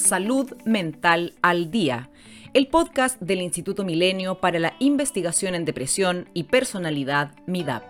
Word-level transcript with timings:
Salud 0.00 0.50
Mental 0.64 1.34
al 1.42 1.70
Día, 1.70 2.08
el 2.54 2.68
podcast 2.68 3.20
del 3.20 3.42
Instituto 3.42 3.84
Milenio 3.84 4.36
para 4.36 4.58
la 4.58 4.74
Investigación 4.78 5.54
en 5.54 5.66
Depresión 5.66 6.26
y 6.32 6.44
Personalidad 6.44 7.32
MIDAP. 7.46 7.84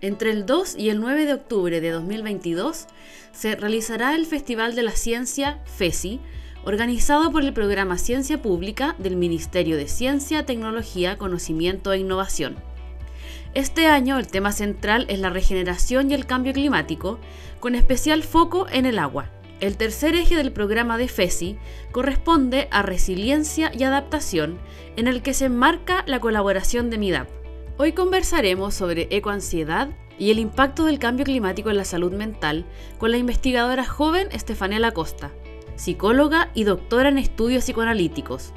Entre 0.00 0.32
el 0.32 0.46
2 0.46 0.76
y 0.76 0.90
el 0.90 1.00
9 1.00 1.26
de 1.26 1.34
octubre 1.34 1.80
de 1.80 1.90
2022 1.90 2.86
se 3.32 3.54
realizará 3.54 4.16
el 4.16 4.26
Festival 4.26 4.74
de 4.74 4.82
la 4.82 4.90
Ciencia 4.90 5.62
FESI, 5.64 6.20
organizado 6.64 7.30
por 7.30 7.44
el 7.44 7.52
programa 7.52 7.96
Ciencia 7.96 8.42
Pública 8.42 8.96
del 8.98 9.16
Ministerio 9.16 9.76
de 9.76 9.86
Ciencia, 9.86 10.44
Tecnología, 10.44 11.18
Conocimiento 11.18 11.92
e 11.92 11.98
Innovación. 11.98 12.56
Este 13.54 13.86
año 13.86 14.18
el 14.18 14.26
tema 14.26 14.50
central 14.50 15.06
es 15.08 15.20
la 15.20 15.30
regeneración 15.30 16.10
y 16.10 16.14
el 16.14 16.26
cambio 16.26 16.52
climático, 16.52 17.20
con 17.60 17.76
especial 17.76 18.24
foco 18.24 18.66
en 18.68 18.86
el 18.86 18.98
agua. 18.98 19.30
El 19.60 19.76
tercer 19.76 20.14
eje 20.14 20.36
del 20.36 20.52
programa 20.52 20.98
de 20.98 21.08
FESI 21.08 21.56
corresponde 21.92 22.68
a 22.70 22.82
resiliencia 22.82 23.70
y 23.72 23.84
adaptación, 23.84 24.58
en 24.96 25.06
el 25.06 25.22
que 25.22 25.34
se 25.34 25.46
enmarca 25.46 26.02
la 26.06 26.20
colaboración 26.20 26.90
de 26.90 26.98
MIDAP. 26.98 27.28
Hoy 27.78 27.92
conversaremos 27.92 28.74
sobre 28.74 29.08
ecoansiedad 29.10 29.88
y 30.18 30.30
el 30.30 30.38
impacto 30.38 30.84
del 30.84 30.98
cambio 30.98 31.24
climático 31.24 31.70
en 31.70 31.76
la 31.76 31.84
salud 31.84 32.12
mental 32.12 32.66
con 32.98 33.10
la 33.10 33.16
investigadora 33.16 33.84
joven 33.84 34.28
Estefanela 34.32 34.92
Costa, 34.92 35.32
psicóloga 35.76 36.50
y 36.54 36.64
doctora 36.64 37.08
en 37.08 37.18
estudios 37.18 37.64
psicoanalíticos, 37.64 38.52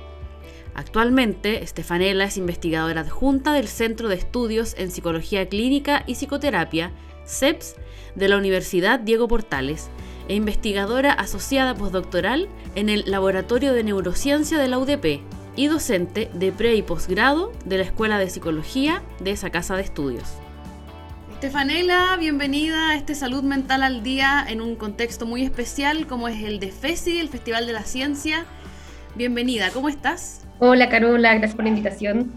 Actualmente, 0.77 1.63
Estefanela 1.63 2.25
es 2.25 2.37
investigadora 2.37 3.01
adjunta 3.01 3.51
del 3.51 3.67
Centro 3.67 4.09
de 4.09 4.15
Estudios 4.15 4.75
en 4.77 4.91
Psicología 4.91 5.49
Clínica 5.49 6.03
y 6.05 6.13
Psicoterapia, 6.13 6.91
CEPS, 7.25 7.77
de 8.13 8.29
la 8.29 8.37
Universidad 8.37 8.99
Diego 8.99 9.27
Portales, 9.27 9.89
e 10.27 10.35
investigadora 10.35 11.11
asociada 11.11 11.75
postdoctoral 11.75 12.47
en 12.75 12.89
el 12.89 13.03
Laboratorio 13.07 13.73
de 13.73 13.83
Neurociencia 13.83 14.57
de 14.57 14.67
la 14.67 14.77
UDP 14.77 15.21
y 15.55 15.67
docente 15.67 16.29
de 16.33 16.51
pre 16.51 16.75
y 16.75 16.81
posgrado 16.81 17.51
de 17.65 17.77
la 17.77 17.83
Escuela 17.83 18.19
de 18.19 18.29
Psicología 18.29 19.01
de 19.19 19.31
esa 19.31 19.49
casa 19.49 19.75
de 19.75 19.81
estudios. 19.83 20.37
Estefanela, 21.33 22.17
bienvenida 22.19 22.89
a 22.89 22.95
este 22.95 23.13
Salud 23.13 23.43
Mental 23.43 23.83
al 23.83 24.01
Día 24.03 24.45
en 24.47 24.61
un 24.61 24.75
contexto 24.75 25.25
muy 25.25 25.43
especial 25.43 26.07
como 26.07 26.27
es 26.27 26.43
el 26.43 26.59
de 26.59 26.71
FESI, 26.71 27.19
el 27.19 27.29
Festival 27.29 27.67
de 27.67 27.73
la 27.73 27.83
Ciencia. 27.83 28.45
Bienvenida, 29.15 29.69
¿cómo 29.71 29.89
estás? 29.89 30.47
Hola 30.59 30.89
Carola, 30.89 31.33
gracias 31.33 31.55
por 31.55 31.65
la 31.65 31.69
invitación. 31.69 32.31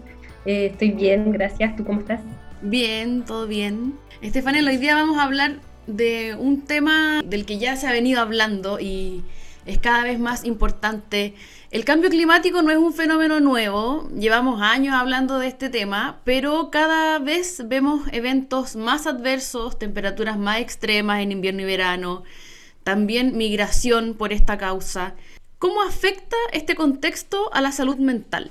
Eh, 0.45 0.67
estoy 0.71 0.91
bien, 0.91 1.31
gracias. 1.31 1.75
¿Tú 1.75 1.83
cómo 1.83 2.01
estás? 2.01 2.21
Bien, 2.61 3.23
todo 3.23 3.47
bien. 3.47 3.95
Estefanel, 4.21 4.67
hoy 4.67 4.77
día 4.77 4.93
vamos 4.93 5.17
a 5.17 5.23
hablar 5.23 5.55
de 5.87 6.35
un 6.37 6.61
tema 6.61 7.21
del 7.23 7.45
que 7.45 7.57
ya 7.57 7.75
se 7.75 7.87
ha 7.87 7.91
venido 7.91 8.21
hablando 8.21 8.79
y 8.79 9.23
es 9.65 9.77
cada 9.77 10.03
vez 10.03 10.19
más 10.19 10.45
importante. 10.45 11.33
El 11.71 11.85
cambio 11.85 12.09
climático 12.09 12.61
no 12.61 12.71
es 12.71 12.77
un 12.77 12.93
fenómeno 12.93 13.39
nuevo, 13.39 14.09
llevamos 14.17 14.61
años 14.61 14.93
hablando 14.93 15.39
de 15.39 15.47
este 15.47 15.69
tema, 15.69 16.19
pero 16.23 16.69
cada 16.69 17.19
vez 17.19 17.63
vemos 17.67 18.01
eventos 18.11 18.75
más 18.75 19.07
adversos, 19.07 19.79
temperaturas 19.79 20.37
más 20.37 20.59
extremas 20.59 21.21
en 21.21 21.31
invierno 21.31 21.61
y 21.61 21.65
verano, 21.65 22.23
también 22.83 23.37
migración 23.37 24.15
por 24.15 24.33
esta 24.33 24.57
causa. 24.57 25.15
¿Cómo 25.59 25.81
afecta 25.81 26.35
este 26.51 26.75
contexto 26.75 27.53
a 27.53 27.61
la 27.61 27.71
salud 27.71 27.97
mental? 27.97 28.49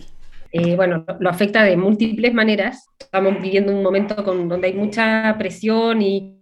Eh, 0.53 0.75
bueno, 0.77 1.05
lo 1.19 1.29
afecta 1.29 1.63
de 1.63 1.77
múltiples 1.77 2.33
maneras. 2.33 2.89
Estamos 2.99 3.41
viviendo 3.41 3.73
un 3.73 3.83
momento 3.83 4.25
con, 4.25 4.49
donde 4.49 4.69
hay 4.69 4.75
mucha 4.75 5.37
presión 5.39 6.03
y, 6.03 6.41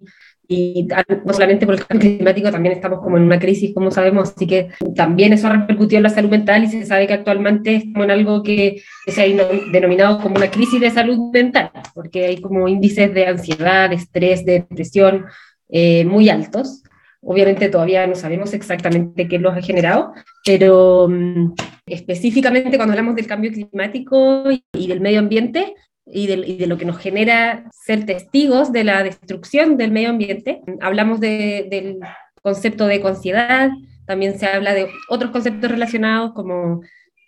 no 0.48 1.32
solamente 1.32 1.66
por 1.66 1.74
el 1.74 1.86
cambio 1.86 2.16
climático, 2.16 2.50
también 2.50 2.74
estamos 2.74 3.00
como 3.00 3.18
en 3.18 3.24
una 3.24 3.38
crisis, 3.38 3.74
como 3.74 3.90
sabemos, 3.90 4.32
así 4.34 4.46
que 4.46 4.68
también 4.96 5.32
eso 5.32 5.46
ha 5.46 5.52
repercutido 5.52 5.98
en 5.98 6.04
la 6.04 6.10
salud 6.10 6.30
mental 6.30 6.64
y 6.64 6.68
se 6.68 6.86
sabe 6.86 7.06
que 7.06 7.12
actualmente 7.12 7.76
estamos 7.76 8.04
en 8.04 8.10
algo 8.10 8.42
que, 8.42 8.82
se 9.06 9.22
ha 9.22 9.72
denominado 9.72 10.20
como 10.20 10.36
una 10.36 10.50
crisis 10.50 10.80
de 10.80 10.90
salud 10.90 11.30
mental, 11.32 11.70
porque 11.94 12.26
hay 12.26 12.40
como 12.40 12.66
índices 12.68 13.12
de 13.12 13.26
ansiedad, 13.26 13.90
de 13.90 13.96
estrés, 13.96 14.44
de 14.44 14.52
depresión 14.52 15.26
eh, 15.68 16.04
muy 16.04 16.28
altos. 16.30 16.82
Obviamente 17.20 17.68
todavía 17.68 18.06
no 18.06 18.14
sabemos 18.14 18.54
exactamente 18.54 19.28
qué 19.28 19.38
los 19.38 19.54
ha 19.54 19.60
generado, 19.60 20.12
pero 20.44 21.08
mm, 21.10 21.54
específicamente 21.86 22.76
cuando 22.76 22.92
hablamos 22.92 23.16
del 23.16 23.26
cambio 23.26 23.50
climático 23.50 24.44
y, 24.50 24.86
del 24.86 25.00
medio 25.00 25.18
ambiente 25.18 25.74
y 26.12 26.26
de, 26.26 26.66
lo 26.66 26.78
que 26.78 26.84
nos 26.84 26.98
genera 26.98 27.64
ser 27.72 28.06
testigos 28.06 28.72
de 28.72 28.84
la 28.84 29.02
destrucción 29.02 29.76
del 29.76 29.92
medio 29.92 30.10
ambiente, 30.10 30.62
hablamos 30.80 31.20
del 31.20 31.98
concepto 32.42 32.86
de 32.86 33.02
ansiedad, 33.06 33.70
también 34.06 34.38
se 34.38 34.46
habla 34.46 34.74
de 34.74 34.88
otros 35.08 35.30
conceptos 35.30 35.70
relacionados 35.70 36.32
como 36.32 36.80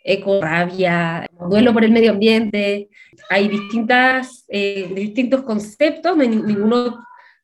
eco, 0.04 0.40
rabia, 0.40 1.26
duelo 1.48 1.72
por 1.72 1.84
el 1.84 1.92
medio 1.92 2.12
ambiente. 2.12 2.88
Hay 3.28 3.48
distintas, 3.48 4.44
eh, 4.48 4.90
distintos 4.94 5.42
conceptos, 5.42 6.16
ninguno 6.16 6.98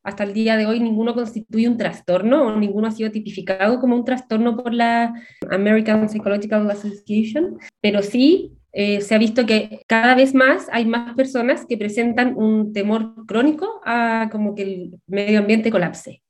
hasta 0.06 0.22
el 0.22 0.32
día 0.32 0.56
de 0.56 0.66
hoy 0.66 0.78
ninguno 0.78 1.14
constituye 1.14 1.68
un 1.68 1.76
trastorno 1.76 2.46
o 2.46 2.56
ninguno 2.56 2.86
ha 2.86 2.92
sido 2.92 3.10
tipificado 3.10 3.80
como 3.80 3.96
un 3.96 4.04
trastorno 4.04 4.56
por 4.56 4.72
la 4.72 5.12
American 5.50 6.08
Psychological 6.08 6.70
Association, 6.70 7.58
pero 7.80 8.00
sí 8.02 8.55
eh, 8.78 9.00
se 9.00 9.14
ha 9.14 9.18
visto 9.18 9.46
que 9.46 9.80
cada 9.86 10.14
vez 10.14 10.34
más 10.34 10.66
hay 10.70 10.84
más 10.84 11.14
personas 11.14 11.64
que 11.64 11.78
presentan 11.78 12.36
un 12.36 12.74
temor 12.74 13.24
crónico 13.26 13.80
a 13.86 14.28
como 14.30 14.54
que 14.54 14.62
el 14.64 15.00
medio 15.06 15.38
ambiente 15.38 15.70
colapse. 15.70 16.22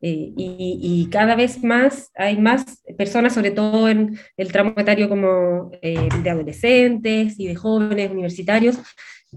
Eh, 0.00 0.32
y, 0.36 1.08
cada 1.10 1.34
vez 1.34 1.64
más 1.64 2.12
hay 2.14 2.38
más 2.38 2.84
personas, 2.96 3.34
sobre 3.34 3.50
todo 3.50 3.88
en 3.88 4.16
el 4.36 4.52
tramo 4.52 4.74
etario 4.76 5.08
como 5.08 5.72
eh, 5.82 6.08
de 6.22 6.30
adolescentes 6.30 7.34
y 7.36 7.48
de 7.48 7.56
jóvenes 7.56 8.12
universitarios, 8.12 8.78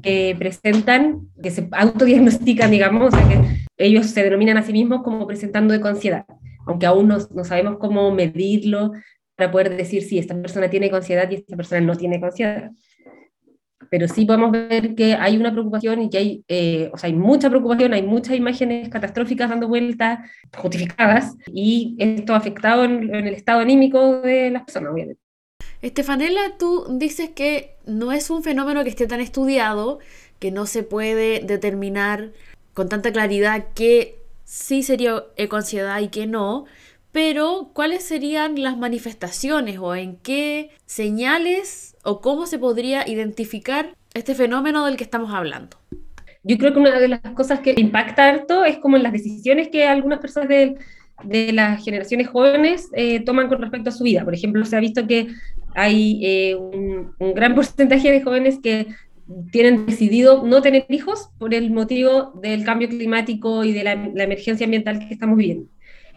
que 0.04 0.36
presentan, 0.38 1.30
que 1.42 1.50
se 1.50 1.68
autodiagnostican, 1.72 2.70
digamos, 2.70 3.12
que 3.12 3.66
ellos 3.78 4.06
se 4.06 4.22
denominan 4.22 4.58
a 4.58 4.64
sí 4.64 4.72
mismos 4.72 5.02
como 5.02 5.26
presentando 5.26 5.74
ansiedad, 5.88 6.26
aunque 6.68 6.86
aún 6.86 7.08
no, 7.08 7.44
sabemos 7.44 7.78
cómo 7.80 8.12
medirlo 8.12 8.92
para 9.36 9.52
poder 9.52 9.76
decir 9.76 10.04
si 10.04 10.20
esta 10.20 10.40
persona 10.40 10.70
tiene 10.70 10.90
ansiedad 10.90 11.30
y 11.30 11.36
esta 11.36 11.56
persona 11.56 11.82
no 11.82 11.96
tiene 11.96 12.20
ansiedad. 12.24 12.72
Pero 13.90 14.08
sí 14.08 14.26
podemos 14.26 14.52
ver 14.52 14.96
que 14.96 15.16
hay 15.16 15.36
una 15.38 15.52
preocupación 15.52 16.02
y 16.02 16.10
que 16.10 16.18
hay, 16.18 16.44
eh, 16.48 16.90
o 16.94 16.98
sea, 16.98 17.08
hay 17.08 17.16
mucha 17.16 17.50
preocupación, 17.50 17.94
hay 17.94 18.04
muchas 18.04 18.36
imágenes 18.36 18.88
catastróficas 18.90 19.50
dando 19.50 19.68
vueltas, 19.68 20.20
justificadas, 20.56 21.36
y 21.48 21.96
esto 22.00 22.34
ha 22.34 22.38
afectado 22.38 22.86
en, 22.86 23.14
en 23.14 23.28
el 23.28 23.34
estado 23.34 23.60
anímico 23.60 24.22
de 24.22 24.52
las 24.52 24.64
personas, 24.64 24.94
obviamente. 24.94 25.22
Estefanela, 25.82 26.58
tú 26.60 26.86
dices 26.92 27.32
que 27.32 27.76
no 27.86 28.12
es 28.12 28.30
un 28.30 28.44
fenómeno 28.44 28.84
que 28.84 28.90
esté 28.90 29.08
tan 29.08 29.20
estudiado, 29.20 30.00
que 30.40 30.52
no 30.52 30.66
se 30.68 30.84
puede 30.84 31.40
determinar 31.42 32.32
con 32.74 32.88
tanta 32.88 33.12
claridad 33.12 33.68
que 33.74 34.20
sí 34.44 34.84
sería 34.84 35.24
ecoansiedad 35.38 36.00
y 36.02 36.10
que 36.10 36.28
no, 36.28 36.66
pero 37.12 37.72
¿cuáles 37.74 38.04
serían 38.04 38.62
las 38.62 38.78
manifestaciones 38.78 39.78
o 39.80 39.96
en 39.96 40.18
qué 40.18 40.70
señales 40.86 41.96
o 42.04 42.22
cómo 42.22 42.46
se 42.46 42.60
podría 42.60 43.08
identificar 43.08 43.96
este 44.14 44.36
fenómeno 44.36 44.86
del 44.86 44.98
que 44.98 45.04
estamos 45.04 45.34
hablando? 45.34 45.78
Yo 46.44 46.58
creo 46.58 46.74
que 46.74 46.80
una 46.80 47.00
de 47.00 47.08
las 47.08 47.22
cosas 47.36 47.60
que 47.60 47.76
impacta 47.78 48.28
harto 48.28 48.66
es 48.66 48.78
como 48.80 48.98
en 48.98 49.04
las 49.04 49.14
decisiones 49.14 49.70
que 49.70 49.86
algunas 49.86 50.20
personas 50.20 50.50
de, 50.50 50.78
de 51.24 51.54
las 51.54 51.84
generaciones 51.84 52.28
jóvenes 52.28 52.90
eh, 52.94 53.20
toman 53.20 53.48
con 53.48 53.62
respecto 53.62 53.90
a 53.90 53.94
su 53.94 54.04
vida. 54.04 54.24
Por 54.24 54.34
ejemplo, 54.34 54.66
se 54.66 54.76
ha 54.76 54.80
visto 54.80 55.06
que 55.06 55.28
hay 55.76 56.20
eh, 56.24 56.56
un, 56.56 57.14
un, 57.20 57.34
gran 57.34 57.54
porcentaje 57.56 58.12
de 58.12 58.22
jóvenes 58.22 58.60
que 58.62 58.88
tienen 59.52 59.86
decidido 59.86 60.44
no 60.46 60.62
tener 60.62 60.86
hijos 60.90 61.30
por 61.38 61.54
el 61.54 61.72
motivo 61.72 62.34
del 62.42 62.64
cambio 62.64 62.90
climático 62.90 63.64
y 63.64 63.72
de 63.72 63.84
la, 63.84 63.94
emergencia 63.94 64.66
ambiental 64.66 65.00
que 65.00 65.14
estamos 65.14 65.38
viviendo. 65.38 65.68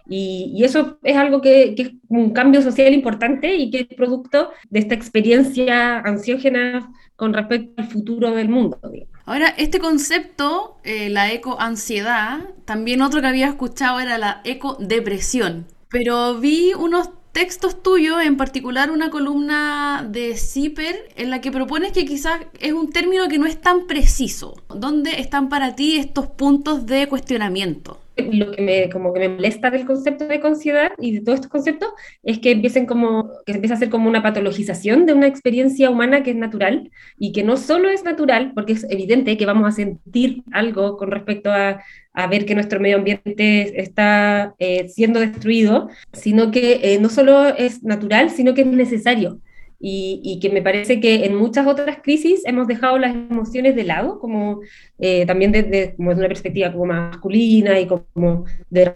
Y, 0.07 0.63
eso 0.65 0.99
es 1.03 1.17
algo 1.17 1.41
que, 1.41 1.75
es 1.77 1.93
un 2.09 2.31
cambio 2.31 2.63
social 2.63 2.93
importante 2.93 3.55
y 3.57 3.71
que 3.71 3.81
es 3.81 3.87
producto 3.97 4.51
de 4.71 4.81
esta 4.81 4.95
experiencia 4.95 6.01
ansiógena 6.01 6.93
con 7.17 7.33
respecto 7.33 7.81
al 7.81 7.89
futuro 7.89 8.35
del 8.35 8.49
mundo. 8.49 8.79
Ahora, 9.25 9.49
este 9.57 9.79
concepto, 9.79 10.77
eh, 10.85 11.09
la 11.09 11.33
ecoansiedad, 11.33 12.41
también 12.65 13.03
otro 13.03 13.21
que 13.21 13.29
había 13.29 13.49
escuchado 13.49 14.01
era 14.01 14.19
la 14.19 14.43
ecodepresión. 14.45 15.67
Pero 15.89 16.39
vi 16.39 16.75
unos 16.75 17.09
textos 17.33 17.83
tuyos, 17.83 18.23
en 18.23 18.37
particular 18.37 18.91
una 18.91 19.11
columna 19.11 20.07
de 20.09 20.37
Zipper, 20.37 20.97
en 21.17 21.31
la 21.31 21.41
que 21.41 21.51
propones 21.51 21.93
que 21.93 22.05
quizás 22.05 22.41
es 22.61 22.73
un 22.73 22.91
término 22.91 23.29
que 23.29 23.39
no 23.39 23.47
es 23.47 23.61
tan 23.61 23.87
preciso. 23.87 24.55
¿Dónde 24.69 25.21
están 25.21 25.49
para 25.49 25.75
ti 25.75 25.97
estos 25.97 26.27
puntos 26.27 26.87
de 26.87 27.09
cuestionamiento? 27.09 27.99
Lo 28.17 28.53
que 28.53 28.63
me, 28.63 28.91
como 28.91 29.13
que 29.13 29.21
me 29.21 29.29
molesta 29.29 29.71
del 29.71 29.87
concepto 29.87 30.27
de 30.27 30.41
ansiedad 30.45 30.93
y 30.99 31.13
de 31.13 31.21
todos 31.21 31.37
estos 31.37 31.51
conceptos 31.51 31.91
es 32.23 32.39
que 32.39 32.53
empiecen 32.53 32.87
como, 32.87 33.31
que 33.45 33.53
empieza 33.53 33.75
a 33.75 33.77
hacer 33.77 33.91
como 33.91 34.09
una 34.09 34.23
patologización 34.23 35.07
de 35.07 35.13
una 35.13 35.27
experiencia 35.27 35.91
humana 35.91 36.23
que 36.23 36.31
es 36.31 36.37
natural 36.37 36.91
y 37.19 37.33
que 37.33 37.43
no 37.43 37.57
solo 37.57 37.89
es 37.89 38.05
natural, 38.05 38.53
porque 38.55 38.75
es 38.75 38.87
evidente 38.91 39.37
que 39.37 39.47
vamos 39.47 39.67
a 39.69 39.73
sentir 39.73 40.43
algo 40.53 40.97
con 40.97 41.11
respecto 41.11 41.51
a, 41.51 41.83
a 42.13 42.27
ver 42.27 42.47
que 42.47 42.55
nuestro 42.55 42.81
medio 42.81 42.97
ambiente 42.97 43.81
está 43.81 44.55
eh, 44.59 44.89
siendo 44.89 45.21
destruido, 45.21 45.89
sino 46.13 46.51
que 46.51 46.81
eh, 46.83 46.99
no 47.01 47.09
solo 47.09 47.49
es 47.49 47.83
natural, 47.83 48.31
sino 48.31 48.55
que 48.55 48.63
es 48.63 48.67
necesario 48.67 49.41
y, 49.87 50.39
que 50.41 50.49
me 50.49 50.63
parece 50.63 50.99
que 50.99 51.27
en 51.27 51.37
muchas 51.37 51.67
otras 51.67 51.99
crisis 52.03 52.41
hemos 52.47 52.67
dejado 52.67 52.99
las 52.99 53.15
emociones 53.15 53.77
de 53.77 53.85
lado, 53.85 54.19
como 54.19 54.61
eh, 54.99 55.27
también 55.27 55.53
desde, 55.53 55.95
como 55.95 56.11
una 56.11 56.27
perspectiva 56.27 56.73
como 56.73 56.87
masculina 56.87 57.79
y 57.79 57.87
como 57.87 58.47
de 58.71 58.95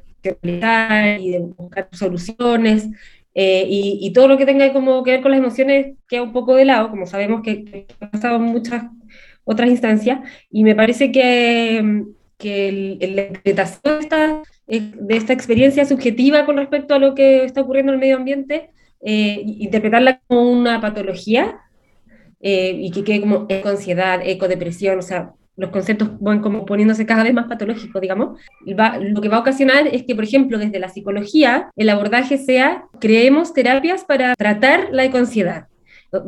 y 1.21 1.31
de 1.31 1.39
buscar 1.57 1.89
soluciones. 1.93 2.89
Eh, 3.35 3.67
y, 3.69 4.13
todo 4.15 4.29
lo 4.29 4.39
que 4.39 4.47
tenga 4.47 4.73
como 4.73 5.05
que 5.05 5.13
ver 5.13 5.21
con 5.21 5.31
las 5.31 5.41
emociones 5.41 5.95
queda 6.09 6.23
un 6.23 6.33
poco 6.33 6.55
de 6.55 6.65
lado, 6.65 6.91
como 6.91 7.07
sabemos 7.07 7.43
que, 7.43 7.87
ha 8.01 8.11
pasado 8.11 8.37
en 8.37 8.43
muchas 8.43 8.85
otras 9.45 9.69
instancias, 9.69 10.21
y 10.51 10.65
me 10.65 10.75
parece 10.75 11.13
que, 11.13 12.05
que 12.39 12.99
la 13.01 13.23
interpretación 13.27 13.83
de 13.85 14.01
esta, 14.01 14.43
eh, 14.69 14.93
de 14.99 15.17
esta 15.17 15.35
experiencia 15.35 15.85
subjetiva 15.85 16.47
con 16.47 16.57
respecto 16.57 16.95
a 16.95 16.99
lo 16.99 17.15
que 17.15 17.45
está 17.45 17.61
ocurriendo 17.61 17.93
en 17.93 17.97
el 17.97 18.01
medio 18.01 18.17
ambiente 18.17 18.71
eh, 19.01 19.43
interpretarla 19.45 20.21
como 20.27 20.51
una 20.51 20.81
patología 20.81 21.61
eh, 22.41 22.75
y 22.79 22.91
que 22.91 23.05
quede 23.05 23.21
como 23.21 23.47
eco-ansiedad, 23.49 24.21
eco-depresión, 24.25 24.99
o 24.99 25.03
sea, 25.03 25.33
los 25.57 25.71
conceptos 25.71 26.11
van 26.21 26.41
como 26.41 26.65
poniéndose 26.65 27.05
cada 27.05 27.25
vez 27.25 27.35
más 27.35 27.47
patológicos, 27.47 28.01
digamos, 28.01 28.39
lo 28.65 29.21
que 29.21 29.29
va 29.29 29.39
a 29.39 29.41
ocasionar 29.41 29.89
es 29.89 30.05
que, 30.05 30.15
por 30.15 30.23
ejemplo, 30.23 30.57
desde 30.57 30.79
la 30.79 30.89
psicología, 30.89 31.69
el 31.75 31.89
abordaje 31.89 32.39
sea, 32.39 32.85
creemos 33.01 33.53
terapias 33.53 34.05
para 34.05 34.35
tratar 34.37 34.89
la 34.93 35.05
eco-ansiedad. 35.05 35.67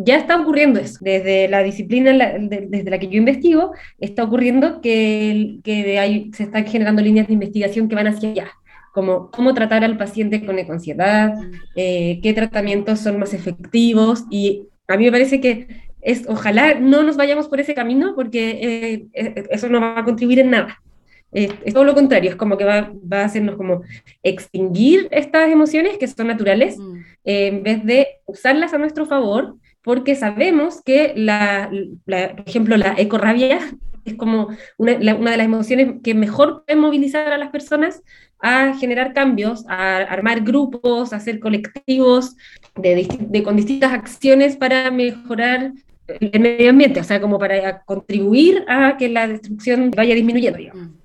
Ya 0.04 0.16
está 0.16 0.38
ocurriendo 0.38 0.78
eso. 0.78 0.98
Desde 1.00 1.48
la 1.48 1.62
disciplina 1.62 2.12
desde 2.38 2.90
la 2.90 2.98
que 2.98 3.08
yo 3.08 3.16
investigo, 3.16 3.72
está 3.98 4.24
ocurriendo 4.24 4.80
que, 4.80 5.60
que 5.64 6.28
se 6.34 6.42
están 6.42 6.66
generando 6.66 7.00
líneas 7.00 7.28
de 7.28 7.34
investigación 7.34 7.88
que 7.88 7.94
van 7.94 8.08
hacia 8.08 8.30
allá 8.30 8.50
como 8.92 9.30
cómo 9.30 9.54
tratar 9.54 9.84
al 9.84 9.96
paciente 9.96 10.44
con 10.44 10.58
ansiedad, 10.58 11.34
mm. 11.34 11.52
eh, 11.76 12.20
qué 12.22 12.32
tratamientos 12.32 13.00
son 13.00 13.18
más 13.18 13.34
efectivos 13.34 14.24
y 14.30 14.64
a 14.88 14.96
mí 14.96 15.04
me 15.04 15.12
parece 15.12 15.40
que 15.40 15.68
es, 16.00 16.24
ojalá 16.28 16.74
no 16.74 17.02
nos 17.02 17.16
vayamos 17.16 17.48
por 17.48 17.60
ese 17.60 17.74
camino 17.74 18.14
porque 18.14 18.50
eh, 18.50 19.06
eh, 19.12 19.44
eso 19.50 19.68
no 19.68 19.80
va 19.80 19.98
a 19.98 20.04
contribuir 20.04 20.40
en 20.40 20.50
nada. 20.50 20.82
es 21.32 21.72
todo 21.72 21.84
lo 21.84 21.94
contrario, 21.94 22.30
es 22.30 22.36
como 22.36 22.56
que 22.56 22.64
va, 22.64 22.92
va, 23.10 23.20
a 23.20 23.24
hacernos 23.26 23.56
como 23.56 23.82
extinguir 24.22 25.08
estas 25.10 25.50
emociones 25.50 25.98
que 25.98 26.08
son 26.08 26.26
naturales 26.26 26.78
mm. 26.78 26.96
en 27.24 27.62
vez 27.62 27.84
de 27.84 28.08
usarlas 28.26 28.74
a 28.74 28.78
nuestro 28.78 29.06
favor 29.06 29.56
porque 29.82 30.14
sabemos 30.14 30.82
que, 30.82 31.14
la, 31.16 31.70
por 32.04 32.44
ejemplo, 32.46 32.76
la 32.76 32.94
ecorrabia 32.98 33.58
es 34.04 34.14
como 34.14 34.48
una, 34.76 34.92
una, 35.14 35.30
de 35.30 35.36
las 35.36 35.46
emociones 35.46 35.94
que 36.02 36.14
mejor 36.14 36.64
puede 36.64 36.78
movilizar 36.78 37.32
a 37.32 37.38
las 37.38 37.50
personas 37.50 38.02
a 38.42 38.74
generar 38.74 39.12
cambios, 39.12 39.64
a 39.68 39.98
armar 39.98 40.42
grupos, 40.42 41.12
a 41.12 41.16
hacer 41.16 41.40
colectivos 41.40 42.36
de, 42.76 43.42
con 43.42 43.56
distintas 43.56 43.92
acciones 43.92 44.56
para 44.56 44.90
mejorar 44.90 45.72
el 46.06 46.40
medio 46.40 46.70
ambiente, 46.70 47.00
o 47.00 47.04
sea, 47.04 47.20
como 47.20 47.38
para 47.38 47.82
contribuir 47.82 48.64
a 48.68 48.96
que 48.96 49.08
la 49.08 49.28
destrucción 49.28 49.90
vaya 49.90 50.14
disminuyendo. 50.14 50.58
Mm. 50.58 51.00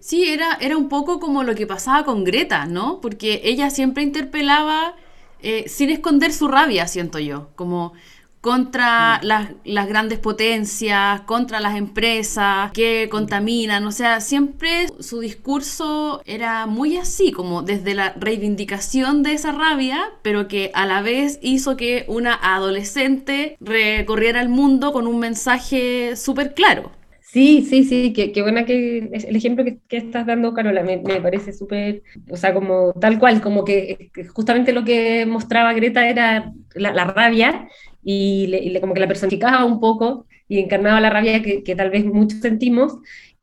Sí, 0.00 0.28
era, 0.28 0.56
era 0.60 0.76
un 0.76 0.88
poco 0.88 1.18
como 1.18 1.42
lo 1.42 1.54
que 1.54 1.66
pasaba 1.66 2.04
con 2.04 2.22
Greta, 2.22 2.66
¿no? 2.66 3.00
Porque 3.00 3.40
ella 3.42 3.70
siempre 3.70 4.04
interpelaba 4.04 4.94
eh, 5.42 5.68
sin 5.68 5.90
esconder 5.90 6.32
su 6.32 6.48
rabia, 6.48 6.86
siento 6.86 7.18
yo, 7.18 7.50
como 7.56 7.92
contra 8.40 9.18
mm. 9.22 9.26
las, 9.26 9.50
las, 9.64 9.88
grandes 9.88 10.18
potencias, 10.18 11.22
contra 11.22 11.60
las 11.60 11.76
empresas 11.76 12.70
que 12.72 13.08
contaminan, 13.10 13.84
o 13.86 13.92
sea, 13.92 14.20
siempre 14.20 14.86
su 15.00 15.20
discurso 15.20 16.22
era 16.24 16.66
muy 16.66 16.96
así, 16.96 17.32
como 17.32 17.62
desde 17.62 17.94
la 17.94 18.12
reivindicación 18.16 19.22
de 19.22 19.32
esa 19.32 19.52
rabia, 19.52 20.10
pero 20.22 20.48
que 20.48 20.70
a 20.74 20.86
la 20.86 21.02
vez 21.02 21.38
hizo 21.42 21.76
que 21.76 22.04
una 22.08 22.34
adolescente 22.34 23.56
recorriera 23.60 24.40
el 24.40 24.48
mundo 24.48 24.92
con 24.92 25.06
un 25.06 25.18
mensaje 25.18 26.14
súper 26.16 26.54
claro. 26.54 26.92
Sí, 27.36 27.66
sí, 27.68 27.84
sí, 27.84 28.14
qué, 28.14 28.32
qué 28.32 28.40
buena 28.40 28.64
que 28.64 28.96
el 29.12 29.36
ejemplo 29.36 29.62
que, 29.62 29.78
que 29.88 29.98
estás 29.98 30.24
dando, 30.24 30.54
Carola, 30.54 30.82
me, 30.82 30.96
parece 31.20 31.52
súper, 31.52 32.02
o 32.30 32.36
sea, 32.38 32.54
como 32.54 32.94
tal 32.94 33.18
cual, 33.18 33.42
como 33.42 33.62
que 33.62 34.10
justamente 34.34 34.72
lo 34.72 34.84
que 34.84 35.26
mostraba 35.26 35.74
Greta 35.74 36.08
era 36.08 36.54
la, 36.74 37.04
rabia 37.04 37.68
y, 38.02 38.46
le, 38.46 38.80
como 38.80 38.94
que 38.94 39.00
la 39.00 39.06
personificaba 39.06 39.66
un 39.66 39.80
poco 39.80 40.24
y 40.48 40.60
encarnaba 40.60 40.98
la 40.98 41.10
rabia 41.10 41.42
que, 41.42 41.62
que 41.62 41.76
tal 41.76 41.90
vez 41.90 42.06
muchos 42.06 42.40
sentimos 42.40 42.94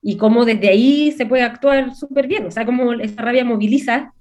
y 0.01 0.17
cómo 0.17 0.43
desde 0.43 0.69
ahí 0.69 1.11
se 1.11 1.27
puede 1.27 1.43
actuar 1.43 1.93
súper 1.93 2.25
bien, 2.25 2.47
o 2.47 2.51
sea, 2.51 2.65
cómo 2.65 2.93
esa 2.93 3.21
rabia 3.21 3.45
moviliza 3.45 4.11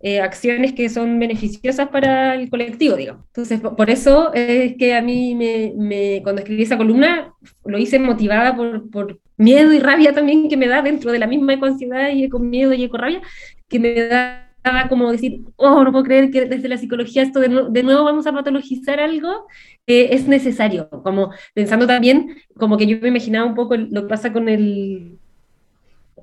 eh, 0.00 0.20
acciones 0.20 0.72
que 0.72 0.88
son 0.88 1.18
beneficiosas 1.18 1.88
para 1.88 2.34
el 2.34 2.50
colectivo, 2.50 2.96
digamos. 2.96 3.24
Entonces, 3.28 3.60
por, 3.60 3.90
eso 3.90 4.32
es 4.34 4.76
que 4.76 4.94
a 4.94 5.02
mí, 5.02 5.34
me, 5.34 5.72
me, 5.76 6.20
cuando 6.22 6.40
escribí 6.40 6.62
esa 6.62 6.76
columna, 6.76 7.32
lo 7.64 7.78
hice 7.78 7.98
motivada 7.98 8.54
por, 8.54 8.90
por, 8.90 9.20
miedo 9.38 9.72
y 9.74 9.80
rabia 9.80 10.14
también 10.14 10.48
que 10.48 10.56
me 10.56 10.66
da 10.66 10.80
dentro 10.80 11.12
de 11.12 11.18
la 11.18 11.26
misma 11.26 11.52
ecoansiedad 11.54 12.08
y 12.08 12.26
con 12.30 12.48
miedo 12.48 12.72
y 12.72 12.84
ecorrabia, 12.84 13.20
que 13.68 13.78
me 13.78 13.94
da 13.94 14.42
como 14.88 15.12
decir, 15.12 15.42
oh, 15.56 15.84
no 15.84 15.92
puedo 15.92 16.04
creer 16.04 16.30
que 16.30 16.46
desde 16.46 16.68
la 16.68 16.78
psicología 16.78 17.22
esto 17.22 17.40
de, 17.40 17.66
de 17.70 17.82
nuevo 17.82 18.04
vamos 18.04 18.26
a 18.26 18.32
patologizar 18.32 18.98
algo 18.98 19.46
es 19.86 20.26
necesario, 20.26 20.88
como 21.04 21.32
pensando 21.54 21.86
también, 21.86 22.36
como 22.56 22.76
que 22.76 22.86
yo 22.86 22.98
me 23.00 23.08
imaginaba 23.08 23.46
un 23.46 23.54
poco 23.54 23.76
lo 23.76 24.02
que 24.02 24.08
pasa 24.08 24.32
con 24.32 24.48
el 24.48 25.18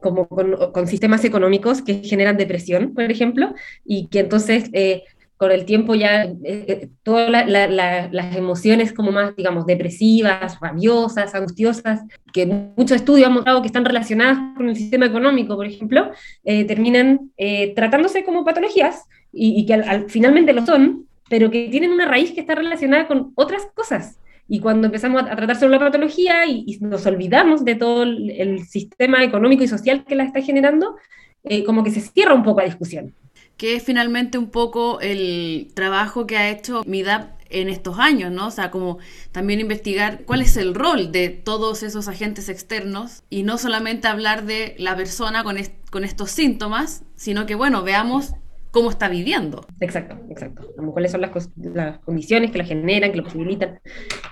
como 0.04 0.28
con, 0.28 0.88
sistemas 0.88 1.24
económicos 1.24 1.82
que 1.82 1.96
generan 2.04 2.38
depresión, 2.38 2.94
por 2.94 3.10
ejemplo, 3.10 3.56
y 3.84 4.08
que 4.08 4.20
entonces 4.20 4.70
eh, 4.74 5.04
con 5.38 5.52
el 5.52 5.66
tiempo 5.66 5.96
ya 5.96 6.26
eh, 6.26 6.38
eh, 6.44 6.90
todas 7.02 7.32
las 7.32 8.36
emociones 8.36 8.94
como 8.94 9.12
más, 9.12 9.36
digamos, 9.36 9.66
depresivas, 9.66 10.60
rabiosas, 10.60 11.34
angustiosas, 11.34 12.02
que 12.32 12.46
muchos 12.46 12.98
estudios 12.98 13.28
han 13.28 13.34
mostrado 13.34 13.62
que 13.62 13.68
están 13.68 13.86
relacionadas 13.86 14.38
con 14.56 14.70
el 14.70 14.76
sistema 14.76 15.06
económico, 15.06 15.56
por 15.56 15.66
ejemplo, 15.66 16.12
terminan 16.44 17.32
tratándose 17.76 18.24
como 18.24 18.46
patologías 18.46 19.04
y, 19.32 19.66
que 19.66 20.06
finalmente 20.08 20.54
lo 20.54 20.66
son, 20.66 21.08
pero 21.30 21.50
que 21.50 21.70
tienen 21.70 21.92
una 21.92 22.08
raíz 22.08 22.32
que 22.32 22.42
está 22.42 22.56
relacionada 22.56 23.08
con 23.08 23.32
otras 23.36 23.68
cosas. 23.74 24.20
Y 24.48 24.60
cuando 24.60 24.88
empezamos 24.88 25.24
a, 25.24 25.36
tratar 25.36 25.56
sobre 25.56 25.72
la 25.72 25.80
patología 25.80 26.46
y, 26.46 26.78
nos 26.82 27.06
olvidamos 27.06 27.64
de 27.64 27.76
todo 27.76 28.04
el, 28.04 28.66
sistema 28.68 29.24
económico 29.24 29.64
y 29.64 29.68
social 29.68 30.06
que 30.06 30.16
la 30.16 30.24
está 30.24 30.42
generando, 30.42 30.96
eh, 31.44 31.64
como 31.64 31.84
que 31.84 31.92
se 31.92 32.02
cierra 32.02 32.34
un 32.34 32.44
poco 32.44 32.60
la 32.60 32.68
discusión. 32.68 33.14
Que 33.58 33.76
es 33.76 33.84
finalmente 33.84 34.38
un 34.38 34.50
poco 34.50 35.00
el 35.00 35.72
trabajo 35.74 36.26
que 36.26 36.38
ha 36.38 36.50
hecho 36.50 36.84
MIDAP 36.86 37.44
en 37.50 37.70
estos 37.70 38.00
años, 38.00 38.32
¿no? 38.32 38.48
O 38.48 38.52
sea, 38.52 38.72
como 38.72 38.98
también 39.32 39.60
investigar 39.60 40.24
cuál 40.26 40.42
es 40.42 40.58
el 40.58 40.74
rol 40.74 41.12
de 41.12 41.30
todos 41.30 41.84
esos 41.84 42.08
agentes 42.08 42.50
externos 42.50 43.24
y 43.30 43.44
no 43.44 43.58
solamente 43.58 44.08
hablar 44.08 44.46
de 44.46 44.76
la 44.80 44.96
persona 44.96 45.44
con, 45.44 45.58
con 45.92 46.04
estos 46.04 46.32
síntomas, 46.32 47.04
sino 47.16 47.46
que, 47.46 47.56
bueno, 47.56 47.84
veamos 47.84 48.34
cómo 48.74 48.90
está 48.90 49.08
viviendo. 49.08 49.68
Exacto, 49.80 50.18
exacto. 50.32 50.68
¿Cuáles 50.92 51.12
son 51.12 51.22
las, 51.22 51.32
las, 51.58 52.00
condiciones 52.00 52.50
que 52.50 52.58
la 52.58 52.64
generan, 52.64 53.12
que 53.12 53.18
lo 53.18 53.24
posibilitan, 53.24 53.80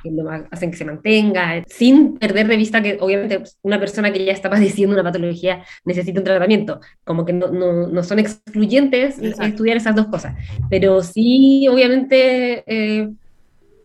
que 0.01 0.09
lo 0.09 0.27
hacen 0.49 0.71
que 0.71 0.77
se 0.77 0.83
mantenga, 0.83 1.63
sin 1.67 2.17
perder 2.17 2.47
de 2.47 2.57
vista 2.57 2.81
que 2.81 2.97
obviamente 2.99 3.43
una 3.61 3.79
persona 3.79 4.11
que 4.11 4.25
ya 4.25 4.33
está 4.33 4.49
padeciendo 4.49 4.95
una 4.95 5.03
patología 5.03 5.63
necesita 5.85 6.19
un 6.19 6.25
tratamiento. 6.25 6.79
Como 7.03 7.23
que 7.23 7.33
no, 7.33 7.49
no, 7.49 7.87
no 7.87 8.03
son 8.03 8.17
excluyentes 8.17 9.19
estudiar 9.19 9.77
esas 9.77 9.95
dos 9.95 10.07
cosas. 10.07 10.35
Pero 10.69 11.03
sí, 11.03 11.67
obviamente... 11.69 12.63
Eh, 12.65 13.09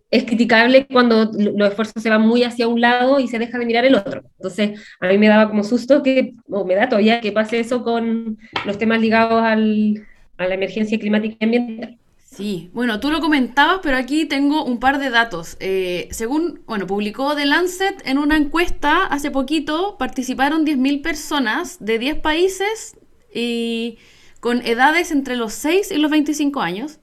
es 0.09 0.25
criticable 0.25 0.87
cuando 0.87 1.33
los 1.35 1.69
esfuerzos 1.69 2.01
se 2.01 2.09
van 2.09 2.23
muy 2.23 2.45
hacia 2.45 2.69
un 2.69 2.81
lado 2.81 3.19
y 3.19 3.27
se 3.27 3.41
deja 3.41 3.59
de 3.59 3.67
mirar 3.67 3.85
el 3.85 3.97
otro. 3.97 4.23
Entonces, 4.39 4.81
a 5.01 5.09
mí 5.09 5.19
me 5.19 5.27
daba 5.27 5.49
como 5.49 5.65
susto 5.65 6.01
que, 6.05 6.35
o 6.49 6.65
me 6.65 6.77
da 6.77 6.89
todavía 6.89 7.21
que 7.21 7.33
pase 7.33 7.59
eso 7.59 7.83
con 7.83 8.39
los 8.65 8.79
temas 8.79 9.01
ligados 9.01 9.43
al, 9.43 10.07
a 10.39 10.47
la 10.47 10.55
emergencia 10.55 10.99
climática 10.99 11.37
y 11.41 11.45
ambiental. 11.45 11.99
Sí, 12.37 12.71
bueno, 12.75 13.01
tú 13.01 13.11
lo 13.11 13.21
comentabas, 13.21 13.81
pero 13.83 13.97
aquí 13.97 14.27
tengo 14.27 14.63
un 14.65 14.79
par 14.79 14.99
de 14.99 15.09
datos. 15.09 15.57
Eh, 15.59 16.09
según, 16.11 16.61
bueno, 16.67 16.87
publicó 16.87 17.35
The 17.35 17.47
Lancet 17.47 18.03
en 18.05 18.19
una 18.19 18.37
encuesta 18.37 19.07
hace 19.07 19.31
poquito, 19.31 19.97
participaron 19.99 20.67
10.000 20.67 21.03
personas 21.03 21.79
de 21.81 21.99
10 21.99 22.21
países 22.21 22.99
y 23.33 23.97
con 24.41 24.61
edades 24.67 25.13
entre 25.13 25.37
los 25.37 25.55
6 25.55 25.93
y 25.93 25.97
los 25.97 26.11
25 26.11 26.61
años. 26.61 26.99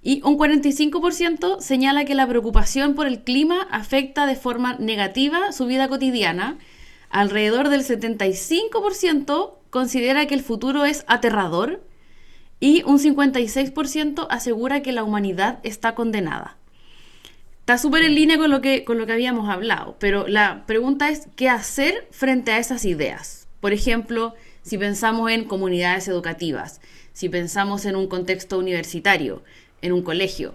Y 0.00 0.22
un 0.22 0.38
45% 0.38 1.60
señala 1.60 2.04
que 2.04 2.14
la 2.14 2.28
preocupación 2.28 2.94
por 2.94 3.08
el 3.08 3.24
clima 3.24 3.66
afecta 3.72 4.26
de 4.26 4.36
forma 4.36 4.74
negativa 4.74 5.50
su 5.50 5.66
vida 5.66 5.88
cotidiana. 5.88 6.56
Alrededor 7.10 7.68
del 7.68 7.84
75% 7.84 9.54
considera 9.70 10.26
que 10.26 10.34
el 10.34 10.42
futuro 10.42 10.84
es 10.84 11.04
aterrador 11.08 11.82
y 12.60 12.82
un 12.84 12.98
56% 12.98 14.26
asegura 14.30 14.82
que 14.82 14.92
la 14.92 15.04
humanidad 15.04 15.60
está 15.62 15.94
condenada. 15.94 16.56
Está 17.60 17.78
súper 17.78 18.02
en 18.02 18.14
línea 18.14 18.38
con 18.38 18.50
lo, 18.50 18.60
que, 18.60 18.84
con 18.84 18.98
lo 18.98 19.06
que 19.06 19.12
habíamos 19.12 19.48
hablado, 19.48 19.96
pero 19.98 20.26
la 20.26 20.64
pregunta 20.66 21.10
es, 21.10 21.28
¿qué 21.36 21.48
hacer 21.48 22.08
frente 22.10 22.50
a 22.50 22.58
esas 22.58 22.84
ideas? 22.84 23.46
Por 23.60 23.72
ejemplo, 23.72 24.34
si 24.62 24.78
pensamos 24.78 25.30
en 25.30 25.44
comunidades 25.44 26.08
educativas, 26.08 26.80
si 27.12 27.28
pensamos 27.28 27.84
en 27.84 27.96
un 27.96 28.06
contexto 28.06 28.58
universitario, 28.58 29.42
en 29.82 29.92
un 29.92 30.02
colegio, 30.02 30.54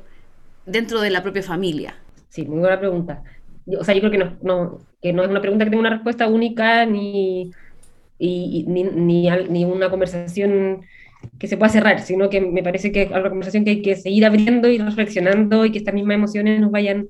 dentro 0.65 1.01
de 1.01 1.09
la 1.09 1.21
propia 1.21 1.43
familia. 1.43 1.95
Sí, 2.29 2.45
muy 2.45 2.59
buena 2.59 2.79
pregunta. 2.79 3.23
O 3.79 3.83
sea, 3.83 3.93
yo 3.93 4.01
creo 4.01 4.11
que 4.11 4.17
no, 4.17 4.79
que 5.01 5.13
no 5.13 5.23
es 5.23 5.29
una 5.29 5.41
pregunta 5.41 5.65
que 5.65 5.71
tenga 5.71 5.81
una 5.81 5.89
respuesta 5.91 6.27
única 6.27 6.85
ni, 6.85 7.51
ni, 8.19 8.63
ni, 8.65 9.29
ni 9.29 9.65
una 9.65 9.89
conversación 9.89 10.81
que 11.39 11.47
se 11.47 11.57
pueda 11.57 11.69
cerrar, 11.69 12.01
sino 12.01 12.29
que 12.29 12.41
me 12.41 12.63
parece 12.63 12.91
que 12.91 13.03
es 13.03 13.11
una 13.11 13.29
conversación 13.29 13.65
que 13.65 13.71
hay 13.71 13.81
que 13.81 13.95
seguir 13.95 14.25
abriendo 14.25 14.67
y 14.69 14.77
reflexionando 14.77 15.65
y 15.65 15.71
que 15.71 15.77
estas 15.79 15.93
mismas 15.93 16.15
emociones 16.15 16.59
nos 16.59 16.71
vayan 16.71 17.07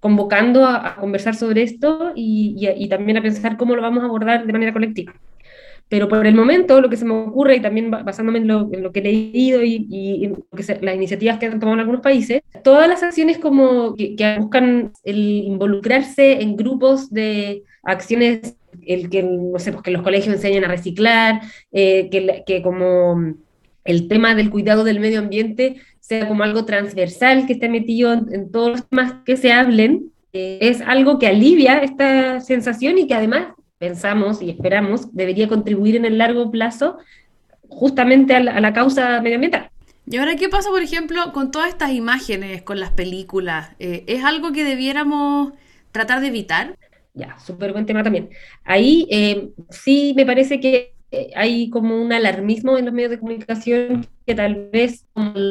convocando 0.00 0.66
a, 0.66 0.96
conversar 0.96 1.34
sobre 1.34 1.62
esto 1.62 2.12
y, 2.16 2.56
y, 2.58 2.88
también 2.88 3.18
a 3.18 3.22
pensar 3.22 3.56
cómo 3.56 3.76
lo 3.76 3.82
vamos 3.82 4.02
a 4.02 4.06
abordar 4.06 4.44
de 4.44 4.52
manera 4.52 4.72
colectiva. 4.72 5.14
Pero 5.88 6.08
por 6.08 6.26
el 6.26 6.34
momento, 6.34 6.80
lo 6.80 6.88
que 6.88 6.96
se 6.96 7.04
me 7.04 7.12
ocurre, 7.12 7.56
y 7.56 7.60
también 7.60 7.90
basándome 7.90 8.38
en 8.38 8.48
lo, 8.48 8.68
en 8.72 8.82
lo 8.82 8.92
que 8.92 9.00
he 9.00 9.02
leído 9.02 9.62
y, 9.62 9.86
y 9.90 10.24
en 10.24 10.44
las 10.80 10.94
iniciativas 10.96 11.38
que 11.38 11.46
han 11.46 11.60
tomado 11.60 11.74
en 11.74 11.80
algunos 11.80 12.00
países, 12.00 12.40
todas 12.64 12.88
las 12.88 13.02
acciones 13.02 13.38
como 13.38 13.94
que, 13.94 14.16
que 14.16 14.38
buscan 14.38 14.92
el 15.04 15.18
involucrarse 15.18 16.42
en 16.42 16.56
grupos 16.56 17.10
de 17.10 17.62
acciones 17.82 18.56
el 18.86 19.10
que, 19.10 19.22
no 19.22 19.58
sé, 19.58 19.70
pues 19.70 19.82
que 19.82 19.90
los 19.90 20.02
colegios 20.02 20.34
enseñen 20.34 20.64
a 20.64 20.68
reciclar, 20.68 21.42
eh, 21.72 22.08
que, 22.10 22.42
que, 22.46 22.62
como 22.62 23.34
el 23.84 24.08
tema 24.08 24.34
del 24.34 24.50
cuidado 24.50 24.84
del 24.84 25.00
medio 25.00 25.18
ambiente 25.18 25.76
sea 26.00 26.28
como 26.28 26.42
algo 26.42 26.64
transversal, 26.64 27.46
que 27.46 27.54
esté 27.54 27.68
metido 27.68 28.12
en, 28.12 28.50
todos 28.50 28.70
los 28.70 28.88
temas 28.88 29.14
que 29.24 29.36
se 29.36 29.52
hablen, 29.52 30.12
eh, 30.32 30.58
es 30.60 30.80
algo 30.80 31.18
que 31.18 31.28
alivia 31.28 31.78
esta 31.78 32.40
sensación 32.40 32.98
y 32.98 33.06
que 33.06 33.14
además 33.14 33.48
pensamos 33.78 34.42
y 34.42 34.50
esperamos 34.50 35.14
debería 35.14 35.48
contribuir 35.48 35.96
en 35.96 36.04
el 36.04 36.18
largo 36.18 36.50
plazo 36.50 36.98
justamente 37.68 38.34
a 38.34 38.40
la, 38.40 38.72
causa 38.72 39.20
medioambiental. 39.20 39.70
¿Y 40.06 40.16
ahora 40.16 40.36
qué 40.36 40.48
pasa, 40.48 40.70
por 40.70 40.82
ejemplo, 40.82 41.32
con 41.32 41.50
todas 41.50 41.68
estas 41.68 41.92
imágenes, 41.92 42.62
con 42.62 42.80
las 42.80 42.90
películas? 42.90 43.70
Eh, 43.78 44.04
¿Es 44.06 44.24
algo 44.24 44.52
que 44.52 44.64
debiéramos 44.64 45.52
tratar 45.90 46.20
de 46.20 46.28
evitar? 46.28 46.76
Ya, 47.14 47.38
súper 47.38 47.72
buen 47.72 47.86
tema 47.86 48.02
también. 48.02 48.30
Ahí 48.64 49.06
eh, 49.10 49.50
sí 49.70 50.12
me 50.16 50.26
parece 50.26 50.60
que 50.60 50.91
hay 51.34 51.70
como 51.70 52.00
un 52.00 52.12
alarmismo 52.12 52.78
en 52.78 52.86
los 52.86 52.94
medios 52.94 53.10
de 53.10 53.18
comunicación 53.18 54.06
que 54.26 54.34
tal 54.34 54.70
vez 54.72 55.06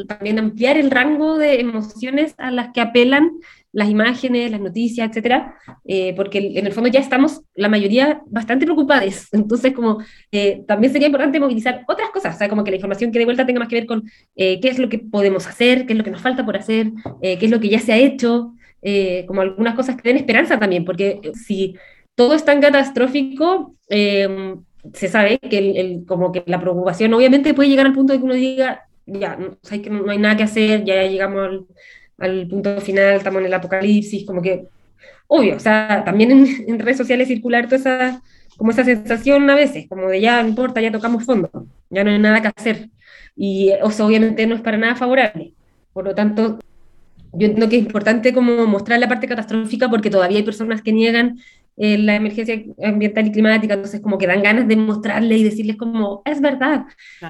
también 0.07 0.39
ampliar 0.39 0.77
el 0.77 0.91
rango 0.91 1.37
de 1.37 1.59
emociones 1.59 2.33
a 2.37 2.51
las 2.51 2.69
que 2.73 2.81
apelan 2.81 3.31
las 3.73 3.89
imágenes, 3.89 4.51
las 4.51 4.59
noticias, 4.59 5.09
etcétera, 5.09 5.55
eh, 5.85 6.13
porque 6.15 6.53
en 6.55 6.65
el 6.65 6.73
fondo 6.73 6.89
ya 6.89 6.99
estamos, 6.99 7.41
la 7.55 7.69
mayoría, 7.69 8.21
bastante 8.27 8.65
preocupados. 8.65 9.27
Entonces, 9.31 9.73
como 9.73 9.99
también 10.67 10.91
sería 10.91 11.07
importante 11.07 11.39
movilizar 11.39 11.83
otras 11.87 12.09
cosas, 12.09 12.35
o 12.35 12.37
sea, 12.37 12.49
como 12.49 12.63
que 12.63 12.71
la 12.71 12.77
información 12.77 13.11
que 13.11 13.19
de 13.19 13.25
vuelta 13.25 13.45
tenga 13.45 13.59
más 13.59 13.69
que 13.69 13.75
ver 13.75 13.85
con 13.85 14.03
qué 14.35 14.59
es 14.63 14.79
lo 14.79 14.89
que 14.89 14.99
podemos 14.99 15.47
hacer, 15.47 15.85
qué 15.85 15.93
es 15.93 15.97
lo 15.97 16.03
que 16.03 16.11
nos 16.11 16.21
falta 16.21 16.45
por 16.45 16.57
hacer, 16.57 16.91
qué 17.21 17.39
es 17.39 17.51
lo 17.51 17.59
que 17.59 17.69
ya 17.69 17.79
se 17.79 17.93
ha 17.93 17.97
hecho, 17.97 18.53
eh, 18.81 19.25
como 19.27 19.41
algunas 19.41 19.75
cosas 19.75 19.95
que 19.95 20.09
den 20.09 20.17
esperanza 20.17 20.57
también, 20.57 20.85
porque 20.85 21.21
si 21.35 21.75
todo 22.15 22.33
es 22.33 22.43
tan 22.43 22.61
catastrófico, 22.61 23.75
eh, 23.89 24.55
se 24.93 25.07
sabe 25.07 25.39
que, 25.39 25.57
el, 25.57 26.05
como 26.05 26.31
que 26.31 26.43
la 26.45 26.59
preocupación 26.59 27.13
obviamente 27.13 27.53
puede 27.53 27.69
llegar 27.69 27.85
al 27.85 27.93
punto 27.93 28.13
de 28.13 28.19
que 28.19 28.25
uno 28.25 28.33
diga, 28.33 28.87
ya, 29.05 29.35
no, 29.35 29.57
que 29.61 29.89
no 29.89 30.09
hay 30.09 30.17
nada 30.17 30.37
que 30.37 30.43
hacer, 30.43 30.83
ya 30.83 31.03
llegamos 31.03 31.65
al, 32.17 32.47
punto 32.47 32.79
final, 32.81 33.15
estamos 33.15 33.39
en 33.41 33.47
el 33.47 33.53
apocalipsis, 33.53 34.25
como 34.25 34.41
que, 34.41 34.67
obvio, 35.27 35.55
o 35.55 35.59
sea, 35.59 36.03
también 36.05 36.31
en, 36.67 36.79
redes 36.79 36.97
sociales 36.97 37.27
circular 37.27 37.65
toda 37.65 37.77
esa, 37.77 38.21
como 38.57 38.71
esa 38.71 38.83
sensación 38.83 39.49
a 39.49 39.55
veces, 39.55 39.87
como 39.87 40.09
de 40.09 40.21
ya 40.21 40.41
no 40.41 40.49
importa, 40.49 40.81
ya 40.81 40.91
tocamos 40.91 41.25
fondo, 41.25 41.49
ya 41.89 42.03
no 42.03 42.11
hay 42.11 42.19
nada 42.19 42.41
que 42.41 42.49
hacer. 42.55 42.89
Y 43.35 43.71
obviamente 43.81 44.45
no 44.45 44.55
es 44.55 44.61
para 44.61 44.77
nada 44.77 44.95
favorable. 44.95 45.53
Por 45.93 46.05
lo 46.05 46.13
tanto, 46.13 46.59
yo 47.33 47.47
entiendo 47.47 47.69
que 47.69 47.77
es 47.77 47.83
importante 47.83 48.33
como 48.33 48.67
mostrar 48.67 48.99
la 48.99 49.07
parte 49.07 49.27
catastrófica 49.27 49.89
porque 49.89 50.09
todavía 50.09 50.37
hay 50.37 50.43
personas 50.43 50.81
que 50.81 50.91
niegan 50.91 51.39
eh, 51.83 51.97
la 51.97 52.15
emergencia 52.15 52.61
ambiental 52.83 53.25
y 53.25 53.31
climática, 53.31 53.73
entonces 53.73 54.01
como 54.01 54.19
que 54.19 54.27
dan 54.27 54.43
ganas 54.43 54.67
de 54.67 54.75
mostrarles 54.75 55.39
y 55.39 55.43
decirles 55.43 55.77
como, 55.77 56.21
es 56.25 56.39
verdad, 56.39 56.85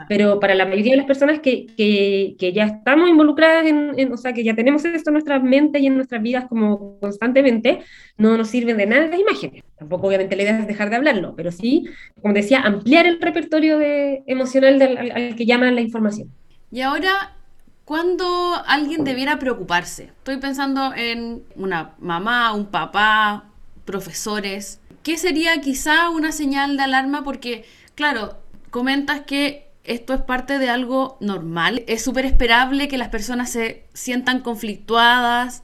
pero 0.10 0.42
para 0.42 0.56
la 0.56 0.66
mayoría 0.66 0.92
de 0.92 0.98
las 0.98 1.06
personas 1.06 1.40
que, 1.40 1.68
que, 1.78 2.36
que 2.38 2.52
ya 2.52 2.66
estamos 2.66 3.10
involucradas 3.10 3.66
en, 3.66 4.12
o 4.12 4.18
sea, 4.18 4.34
que 4.34 4.44
ya 4.44 4.54
tenemos 4.54 4.84
esto 4.84 5.10
en 5.10 5.14
nuestras 5.14 5.42
mentes 5.42 5.82
y 5.82 5.88
en 5.88 5.96
nuestras 5.96 6.22
vidas 6.22 6.48
como 6.50 7.00
constantemente, 7.00 7.80
no 8.18 8.36
nos 8.36 8.50
sirven 8.50 8.76
de 8.76 8.88
nada 8.88 9.08
las 9.08 9.22
imágenes. 9.22 9.64
Tampoco 9.80 10.08
obviamente 10.08 10.36
la 10.36 10.44
idea 10.44 10.60
es 10.60 10.68
dejar 10.68 10.90
de 10.90 10.98
hablarlo, 10.98 11.34
pero 11.34 11.54
sí, 11.54 11.86
como 12.22 12.34
decía, 12.34 12.60
ampliar 12.60 13.08
el 13.08 13.22
repertorio 13.22 13.78
de, 13.78 14.22
emocional 14.28 14.80
del, 14.80 14.98
al, 14.98 15.12
al 15.12 15.36
que 15.38 15.46
llaman 15.46 15.76
la 15.76 15.82
información. 15.82 16.30
Y 16.74 16.82
ahora 16.82 17.38
¿Cuándo 17.84 18.54
alguien 18.68 19.04
debiera 19.04 19.38
preocuparse? 19.38 20.04
Estoy 20.20 20.38
pensando 20.38 20.94
en 20.96 21.44
una 21.58 21.96
mamá, 22.00 22.54
un 22.54 22.68
papá, 22.68 23.51
profesores. 23.86 24.80
¿Qué 25.04 25.18
sería 25.18 25.60
quizá 25.62 26.10
una 26.10 26.32
señal 26.32 26.78
de 26.78 26.84
alarma? 26.84 27.24
Porque, 27.24 27.66
claro, 27.96 28.38
comentas 28.70 29.22
que 29.22 29.72
esto 29.84 30.14
es 30.14 30.22
parte 30.22 30.60
de 30.60 30.70
algo 30.70 31.18
normal. 31.20 31.84
Es 31.88 32.04
súper 32.04 32.26
esperable 32.26 32.88
que 32.88 32.98
las 32.98 33.10
personas 33.10 33.50
se 33.50 33.86
sientan 33.94 34.42
conflictuadas 34.42 35.64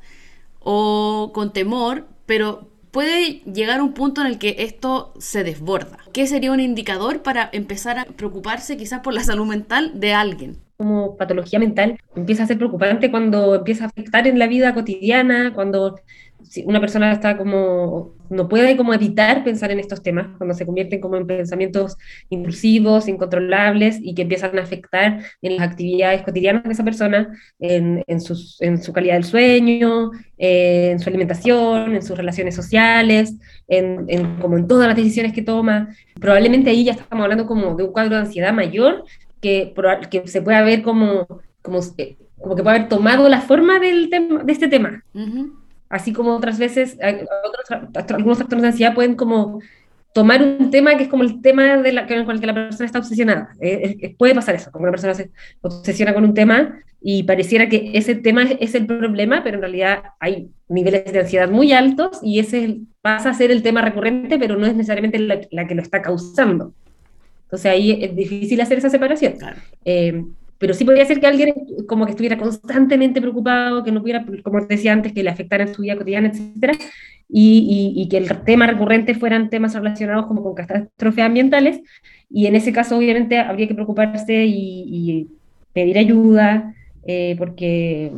o 0.60 1.32
con 1.34 1.54
temor, 1.54 2.08
pero 2.26 2.70
puede 2.92 3.42
llegar 3.44 3.82
un 3.82 3.94
punto 3.94 4.22
en 4.22 4.28
el 4.28 4.40
que 4.40 4.56
esto 4.60 5.14
se 5.20 5.44
desborda. 5.44 6.00
¿Qué 6.14 6.26
sería 6.26 6.52
un 6.52 6.60
indicador 6.60 7.22
para 7.22 7.50
empezar 7.54 8.00
a 8.00 8.06
preocuparse 8.06 8.78
quizás 8.78 9.02
por 9.02 9.14
la 9.14 9.24
salud 9.24 9.46
mental 9.46 10.00
de 10.00 10.14
alguien? 10.14 10.68
como 10.78 11.18
patología 11.18 11.58
mental 11.58 12.00
empieza 12.16 12.44
a 12.44 12.48
ser 12.48 12.58
preocupante 12.58 13.10
cuando 13.10 13.56
empieza 13.56 13.86
a 13.86 13.88
afectar 13.88 14.28
en 14.28 14.38
la 14.38 14.48
vida 14.48 14.76
cotidiana, 14.76 15.54
cuando 15.54 16.00
una 16.66 16.80
persona 16.80 17.12
está 17.12 17.38
como, 17.38 18.13
no 18.30 18.48
puede 18.48 18.77
como 18.77 18.94
evitar 18.94 19.44
pensar 19.44 19.72
en 19.72 19.80
estos 19.80 20.01
temas, 20.01 20.27
cuando 20.38 20.54
se 20.54 20.66
convierten 20.66 21.00
como 21.00 21.18
en 21.18 21.27
pensamientos 21.27 21.98
impulsivos, 22.30 23.08
incontrolables 23.08 24.00
y 24.01 24.13
que 24.13 24.24
empiezan 24.24 24.58
a 24.58 24.62
afectar 24.62 25.20
en 25.42 25.58
las 25.58 25.70
actividades 25.70 26.24
cotidianas 26.24 26.63
de 26.63 26.72
esa 26.72 26.84
persona, 26.84 27.30
en, 27.60 28.04
en, 28.08 28.22
sus, 28.22 28.62
en 28.62 28.82
su 28.82 28.94
calidad 28.94 29.16
del 29.16 29.24
sueño, 29.24 30.12
en 30.38 31.00
su 31.00 31.10
alimentación, 31.10 31.96
en 31.96 32.01
sus 32.01 32.18
relaciones 32.18 32.56
sociales, 32.56 33.36
en, 33.68 34.06
en, 34.08 34.38
como 34.38 34.58
en 34.58 34.68
todas 34.68 34.88
las 34.88 34.96
decisiones 34.96 35.34
que 35.34 35.42
toma. 35.42 35.89
Probablemente 36.20 36.70
ahí 36.70 36.84
ya 36.84 36.94
estamos 36.94 37.24
hablando 37.24 37.46
como 37.46 37.75
de 37.75 37.84
un 37.84 37.92
cuadro 37.92 38.16
de 38.16 38.22
ansiedad 38.22 38.54
mayor 38.54 39.04
que, 39.42 39.74
que 40.10 40.27
se 40.27 40.42
pueda 40.42 40.62
ver 40.62 40.82
como, 40.82 41.27
como, 41.62 41.80
eh, 41.98 42.18
como 42.39 42.56
que 42.56 42.63
puede 42.63 42.77
haber 42.77 42.89
tomado 42.89 43.27
la 43.30 43.42
forma 43.42 43.80
del 43.80 44.10
tema, 44.10 44.44
de 44.44 44.54
este 44.54 44.68
tema. 44.68 45.04
Así 45.89 46.13
como 46.13 46.36
otras 46.36 46.60
veces, 46.60 46.98
otros, 46.98 48.12
algunos 48.12 48.41
actores 48.41 48.62
de 48.62 48.67
ansiedad 48.67 48.94
pueden 48.94 49.15
como 49.15 49.60
tomar 50.13 50.41
un 50.41 50.72
tema 50.72 50.98
que 50.98 51.03
es 51.03 51.10
como 51.10 51.24
el 51.24 51.41
tema 51.41 51.77
de 51.77 51.91
la, 51.91 52.08
con 52.08 52.17
el 52.17 52.39
que 52.39 52.48
la 52.48 52.53
persona 52.53 52.86
está 52.86 53.00
obsesionada. 53.00 53.50
Eh, 53.62 54.15
puede 54.17 54.34
pasar 54.34 54.56
eso, 54.56 54.72
como 54.72 54.84
una 54.84 54.91
persona 54.91 55.13
se 55.13 55.32
obsesiona 55.62 56.13
con 56.13 56.24
un 56.24 56.34
tema 56.34 56.79
y 57.00 57.24
pareciera 57.24 57.70
que 57.70 57.91
ese 57.94 58.15
tema 58.15 58.44
es 58.44 58.74
el 58.74 58.88
problema, 58.88 59.44
pero 59.44 59.56
en 59.56 59.62
realidad 59.62 60.03
hay 60.20 60.50
niveles 60.67 61.12
de 61.13 61.20
ansiedad 61.20 61.50
muy 61.50 61.72
altos 61.72 62.20
y 62.24 62.39
ese 62.39 62.79
pasa 63.01 63.29
a 63.29 63.34
ser 63.34 63.51
el 63.51 63.62
tema 63.62 63.82
recurrente, 63.82 64.39
pero 64.39 64.58
no 64.58 64.65
es 64.65 64.74
necesariamente 64.74 65.20
la, 65.20 65.39
la 65.51 65.67
que 65.67 65.75
lo 65.75 65.82
está 65.82 66.01
causando. 66.01 66.74
Entonces 67.44 67.72
ahí 67.72 68.03
es 68.03 68.15
difícil 68.15 68.60
hacer 68.60 68.79
esa 68.79 68.89
separación. 68.89 69.36
Eh, 69.86 70.25
pero 70.60 70.74
sí 70.74 70.86
podría 70.86 71.06
ser 71.06 71.20
que 71.20 71.28
alguien 71.28 71.54
como 71.88 72.06
que 72.06 72.12
estuviera 72.12 72.38
constantemente 72.38 73.22
preocupado, 73.22 73.84
que 73.84 73.92
no 73.92 74.02
pudiera, 74.02 74.26
como 74.44 74.66
decía 74.66 74.94
antes, 74.94 75.14
que 75.14 75.24
le 75.24 75.30
afectara 75.30 75.64
en 75.64 75.74
su 75.74 75.82
vida 75.82 75.96
cotidiana, 75.96 76.30
etcétera, 76.30 76.74
y, 77.30 77.94
y, 77.96 78.08
que 78.08 78.18
el 78.18 78.28
tema 78.44 78.68
recurrente 78.68 79.14
fueran 79.14 79.50
temas 79.50 79.74
relacionados 79.74 80.28
como 80.28 80.42
con 80.44 80.56
catástrofes 80.56 81.26
ambientales, 81.26 81.82
y 82.30 82.48
en 82.48 82.56
ese 82.56 82.72
caso 82.72 82.98
obviamente 82.98 83.38
habría 83.40 83.68
que 83.68 83.76
preocuparse 83.76 84.46
y, 84.46 85.30
pedir 85.74 85.98
ayuda, 86.00 86.74
eh, 87.06 87.36
porque 87.38 88.12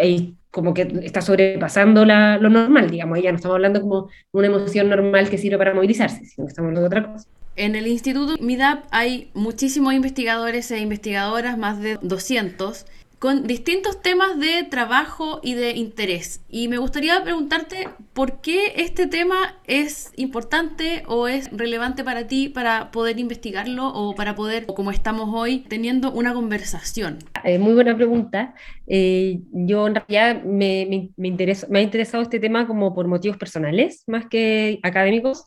ahí 0.00 0.36
como 0.50 0.72
que 0.72 0.82
está 1.02 1.20
sobrepasando 1.20 2.04
la, 2.04 2.38
lo 2.38 2.48
normal, 2.48 2.90
digamos, 2.90 3.20
ya 3.20 3.30
no 3.30 3.36
estamos 3.36 3.56
hablando 3.56 3.80
como 3.80 4.08
una 4.32 4.46
emoción 4.46 4.88
normal 4.88 5.28
que 5.28 5.36
sirve 5.36 5.58
para 5.58 5.74
movilizarse, 5.74 6.24
sino 6.24 6.46
que 6.46 6.50
estamos 6.50 6.68
hablando 6.68 6.80
de 6.80 6.86
otra 6.86 7.12
cosa. 7.12 7.28
En 7.56 7.74
el 7.74 7.86
Instituto 7.86 8.36
MIDAP 8.38 8.84
hay 8.90 9.30
muchísimos 9.32 9.94
investigadores 9.94 10.70
e 10.70 10.78
investigadoras, 10.78 11.56
más 11.56 11.80
de 11.80 11.98
200. 12.02 12.84
con 13.18 13.46
distintos 13.46 14.02
temas 14.02 14.38
de 14.38 14.64
trabajo 14.64 15.40
y 15.42 15.54
de 15.54 15.70
interés. 15.70 16.44
Y 16.50 16.68
me 16.68 16.76
gustaría 16.76 17.24
preguntarte 17.24 17.88
por 18.12 18.42
qué 18.42 18.74
este 18.76 19.06
tema 19.06 19.56
es 19.66 20.12
importante 20.16 21.02
o 21.08 21.26
es 21.26 21.50
relevante 21.50 22.04
para 22.04 22.26
ti 22.26 22.50
para 22.50 22.90
poder 22.90 23.18
investigarlo 23.18 23.88
o 23.88 24.14
para 24.14 24.34
poder, 24.34 24.66
como 24.66 24.90
estamos 24.90 25.30
hoy, 25.32 25.60
teniendo 25.60 26.12
una 26.12 26.34
conversación. 26.34 27.20
Eh, 27.42 27.58
muy 27.58 27.72
buena 27.72 27.96
pregunta. 27.96 28.54
Eh, 28.86 29.40
yo 29.50 29.86
en 29.86 29.94
realidad 29.94 30.44
me, 30.44 30.86
me, 31.16 31.30
me 31.70 31.78
ha 31.78 31.82
interesado 31.82 32.22
este 32.22 32.38
tema 32.38 32.66
como 32.66 32.94
por 32.94 33.08
motivos 33.08 33.38
personales, 33.38 34.04
más 34.06 34.26
que 34.26 34.78
académicos. 34.82 35.46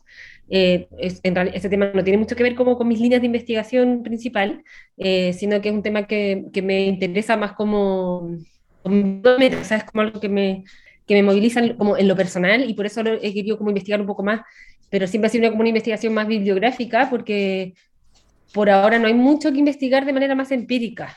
Eh, 0.52 0.88
en 1.22 1.34
realidad, 1.34 1.56
este 1.56 1.68
tema 1.68 1.92
no 1.94 2.02
tiene 2.02 2.18
mucho 2.18 2.34
que 2.34 2.42
ver 2.42 2.56
como 2.56 2.76
con 2.76 2.88
mis 2.88 3.00
líneas 3.00 3.20
de 3.20 3.26
investigación 3.26 4.02
principal, 4.02 4.64
eh, 4.98 5.32
sino 5.32 5.60
que 5.60 5.68
es 5.68 5.74
un 5.74 5.82
tema 5.82 6.08
que, 6.08 6.46
que 6.52 6.60
me 6.60 6.86
interesa 6.86 7.36
más 7.36 7.52
como, 7.52 8.36
como, 8.82 9.22
o 9.22 9.64
sea, 9.64 9.76
es 9.76 9.84
como 9.84 10.02
algo 10.02 10.20
que 10.20 10.28
me, 10.28 10.64
que 11.06 11.14
me 11.14 11.22
moviliza 11.22 11.62
como 11.76 11.96
en 11.96 12.08
lo 12.08 12.16
personal 12.16 12.68
y 12.68 12.74
por 12.74 12.86
eso 12.86 13.00
he 13.00 13.32
querido 13.32 13.58
como 13.58 13.70
investigar 13.70 14.00
un 14.00 14.08
poco 14.08 14.24
más, 14.24 14.40
pero 14.90 15.06
siempre 15.06 15.28
ha 15.28 15.30
sido 15.30 15.42
una, 15.42 15.50
como 15.50 15.60
una 15.60 15.68
investigación 15.68 16.12
más 16.14 16.26
bibliográfica 16.26 17.08
porque 17.08 17.74
por 18.52 18.68
ahora 18.68 18.98
no 18.98 19.06
hay 19.06 19.14
mucho 19.14 19.52
que 19.52 19.58
investigar 19.58 20.04
de 20.04 20.12
manera 20.12 20.34
más 20.34 20.50
empírica 20.50 21.16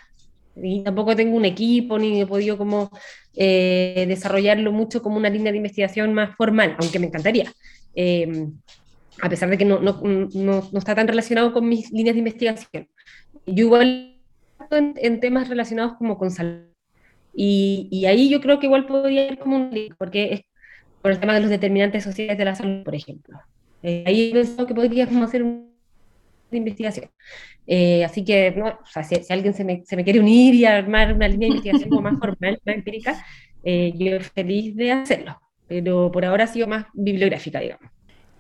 y 0.56 0.84
tampoco 0.84 1.16
tengo 1.16 1.36
un 1.36 1.46
equipo 1.46 1.98
ni 1.98 2.22
he 2.22 2.28
podido 2.28 2.56
como 2.60 2.92
eh, 3.36 4.06
desarrollarlo 4.08 4.72
mucho 4.72 5.02
como 5.02 5.18
una 5.18 5.30
línea 5.30 5.52
de 5.52 5.58
investigación 5.58 6.14
más 6.14 6.36
formal, 6.36 6.76
aunque 6.78 7.00
me 7.00 7.08
encantaría 7.08 7.52
a 9.22 9.30
pesar 9.30 9.50
de 9.50 9.58
que 9.58 9.66
no, 9.66 9.80
no, 9.80 10.00
no, 10.02 10.70
no, 10.72 10.80
está 10.80 10.96
tan 10.96 11.08
relacionado 11.08 11.54
con 11.54 11.68
mis 11.68 11.92
líneas 11.92 12.16
de 12.16 12.20
investigación. 12.20 12.88
Yo 13.46 13.66
igual 13.66 14.20
en, 14.72 14.94
en 14.98 15.20
temas 15.20 15.50
relacionados 15.50 15.94
como 15.98 16.18
con 16.18 16.32
salud. 16.32 16.68
Y, 17.36 17.88
y, 17.92 18.06
ahí 18.06 18.30
yo 18.30 18.42
creo 18.42 18.60
que 18.60 18.68
igual 18.68 18.86
podría 18.86 19.28
ir 19.28 19.40
como 19.40 19.56
un 19.56 19.72
link, 19.72 19.96
porque 19.98 20.34
es 20.34 20.42
por 21.02 21.12
el 21.12 21.20
tema 21.20 21.34
de 21.34 21.42
los 21.42 21.50
determinantes 21.50 22.04
sociales 22.04 22.38
de 22.38 22.46
la 22.46 22.56
salud, 22.56 22.84
por 22.84 22.96
ejemplo. 22.96 23.40
Eh, 23.82 24.04
ahí 24.06 24.30
he 24.30 24.34
pensado 24.34 24.68
que 24.68 24.76
podría 24.76 25.08
como 25.08 25.24
hacer 25.24 25.44
una 25.44 25.66
investigación. 26.52 27.10
Eh, 27.66 28.04
así 28.06 28.24
que, 28.24 28.52
no, 28.52 28.68
o 28.68 28.86
sea, 28.86 29.04
si, 29.04 29.16
si, 29.16 29.34
alguien 29.34 29.54
se 29.54 29.64
me, 29.64 29.84
se 29.86 29.96
me, 29.96 30.04
quiere 30.04 30.20
unir 30.20 30.54
y 30.54 30.66
armar 30.66 31.14
una 31.14 31.28
línea 31.28 31.48
de 31.48 31.56
investigación 31.56 31.90
como 31.90 32.02
más 32.02 32.20
formal, 32.20 32.60
más 32.66 32.76
empírica, 32.76 33.26
eh, 33.64 33.94
yo 33.96 34.20
feliz 34.22 34.76
de 34.76 34.92
hacerlo. 34.92 35.40
Pero 35.68 36.12
por 36.12 36.24
ahora 36.26 36.44
ha 36.44 36.48
sido 36.48 36.68
más 36.68 36.86
bibliográfica, 36.94 37.60
digamos. 37.60 37.92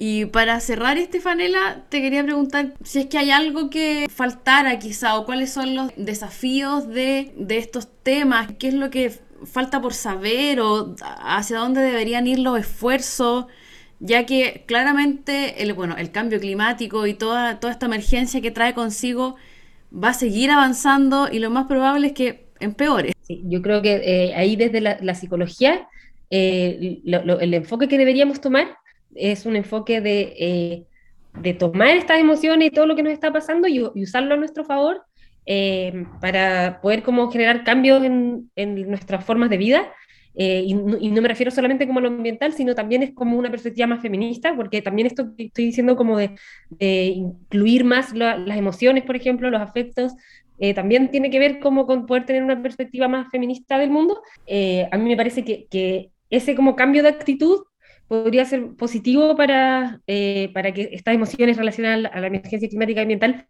Y 0.05 0.25
para 0.25 0.59
cerrar, 0.59 0.97
Estefanela, 0.97 1.85
te 1.87 2.01
quería 2.01 2.25
preguntar 2.25 2.73
si 2.83 2.99
es 2.99 3.05
que 3.05 3.17
hay 3.17 3.31
algo 3.31 3.69
que 3.69 4.07
faltara 4.13 4.77
quizá 4.77 5.17
o 5.17 5.25
cuáles 5.25 5.53
son 5.53 5.75
los 5.75 5.93
desafíos 5.95 6.89
de, 6.89 7.31
de 7.37 7.57
estos 7.57 7.87
temas, 8.03 8.51
qué 8.59 8.67
es 8.67 8.73
lo 8.73 8.89
que 8.89 9.13
falta 9.45 9.81
por 9.81 9.93
saber 9.93 10.59
o 10.59 10.93
hacia 11.21 11.57
dónde 11.57 11.79
deberían 11.79 12.27
ir 12.27 12.39
los 12.39 12.59
esfuerzos, 12.59 13.45
ya 14.01 14.25
que 14.25 14.65
claramente 14.67 15.63
el, 15.63 15.71
bueno, 15.71 15.95
el 15.97 16.11
cambio 16.11 16.37
climático 16.37 17.07
y 17.07 17.13
toda, 17.13 17.61
toda 17.61 17.71
esta 17.71 17.85
emergencia 17.85 18.41
que 18.41 18.51
trae 18.51 18.73
consigo 18.73 19.37
va 19.89 20.09
a 20.09 20.13
seguir 20.13 20.51
avanzando 20.51 21.29
y 21.31 21.39
lo 21.39 21.49
más 21.49 21.67
probable 21.67 22.07
es 22.07 22.13
que 22.13 22.47
empeore. 22.59 23.13
Yo 23.29 23.61
creo 23.61 23.81
que 23.81 24.01
eh, 24.03 24.35
ahí 24.35 24.57
desde 24.57 24.81
la, 24.81 25.15
psicología, 25.15 25.87
eh, 26.29 26.99
el 27.05 27.53
enfoque 27.53 27.87
que 27.87 27.97
deberíamos 27.97 28.41
tomar 28.41 28.82
es 29.15 29.45
un 29.45 29.55
enfoque 29.55 30.01
de, 30.01 30.33
eh, 30.37 30.85
de, 31.41 31.53
tomar 31.53 31.89
estas 31.89 32.19
emociones 32.19 32.67
y 32.67 32.71
todo 32.71 32.85
lo 32.85 32.95
que 32.95 33.03
nos 33.03 33.13
está 33.13 33.31
pasando 33.31 33.67
y, 33.67 33.81
usarlo 33.81 34.33
a 34.33 34.37
nuestro 34.37 34.63
favor 34.63 35.03
eh, 35.45 36.05
para 36.21 36.79
poder 36.81 37.03
como 37.03 37.29
generar 37.31 37.63
cambios 37.63 38.03
en, 38.03 38.49
en 38.55 38.89
nuestras 38.89 39.23
formas 39.25 39.49
de 39.49 39.57
vida. 39.57 39.91
Eh, 40.35 40.63
y, 40.65 40.73
no, 40.73 41.21
me 41.21 41.27
refiero 41.27 41.51
solamente 41.51 41.85
como 41.85 41.99
a 41.99 42.01
lo 42.01 42.07
ambiental, 42.07 42.53
sino 42.53 42.73
también 42.73 43.03
es 43.03 43.13
como 43.13 43.37
una 43.37 43.51
perspectiva 43.51 43.87
más 43.87 44.01
feminista, 44.01 44.55
porque 44.55 44.81
también 44.81 45.07
esto 45.07 45.31
estoy 45.37 45.65
diciendo 45.65 45.95
como 45.95 46.17
de, 46.17 46.31
de 46.69 47.05
incluir 47.05 47.83
más 47.83 48.13
la, 48.13 48.37
las 48.37 48.57
emociones, 48.57 49.03
por 49.03 49.15
ejemplo, 49.15 49.49
los 49.49 49.61
afectos, 49.61 50.13
también 50.75 51.11
tiene 51.11 51.29
que 51.29 51.39
ver 51.39 51.59
como 51.59 51.85
con 51.85 52.05
poder 52.05 52.25
tener 52.25 52.41
una 52.41 52.61
perspectiva 52.61 53.09
más 53.09 53.29
feminista 53.29 53.77
del 53.77 53.89
mundo. 53.89 54.21
A 54.47 54.97
mí 54.97 55.09
me 55.09 55.17
parece 55.17 55.43
que, 55.43 55.67
que, 55.69 56.11
ese 56.29 56.55
como 56.55 56.75
cambio 56.75 57.03
de 57.03 57.09
actitud 57.09 57.63
podría 58.07 58.45
ser 58.45 58.75
positivo 58.75 59.35
para, 59.35 60.01
eh, 60.07 60.51
para 60.53 60.71
que 60.71 60.89
estas 60.91 61.15
emociones 61.15 61.57
relacionadas 61.57 62.11
a 62.13 62.19
la 62.19 62.27
emergencia 62.27 62.69
climática 62.69 63.01
y 63.01 63.03
ambiental 63.03 63.47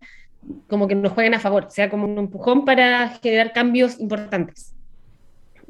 como 0.68 0.88
que 0.88 0.96
nos 0.96 1.14
jueguen 1.14 1.34
a 1.34 1.40
favor, 1.40 1.68
sea 1.70 1.90
como 1.90 2.06
un 2.06 2.18
empujón 2.18 2.66
para 2.66 3.10
generar 3.22 3.54
cambios 3.54 4.00
importantes. 4.00 4.76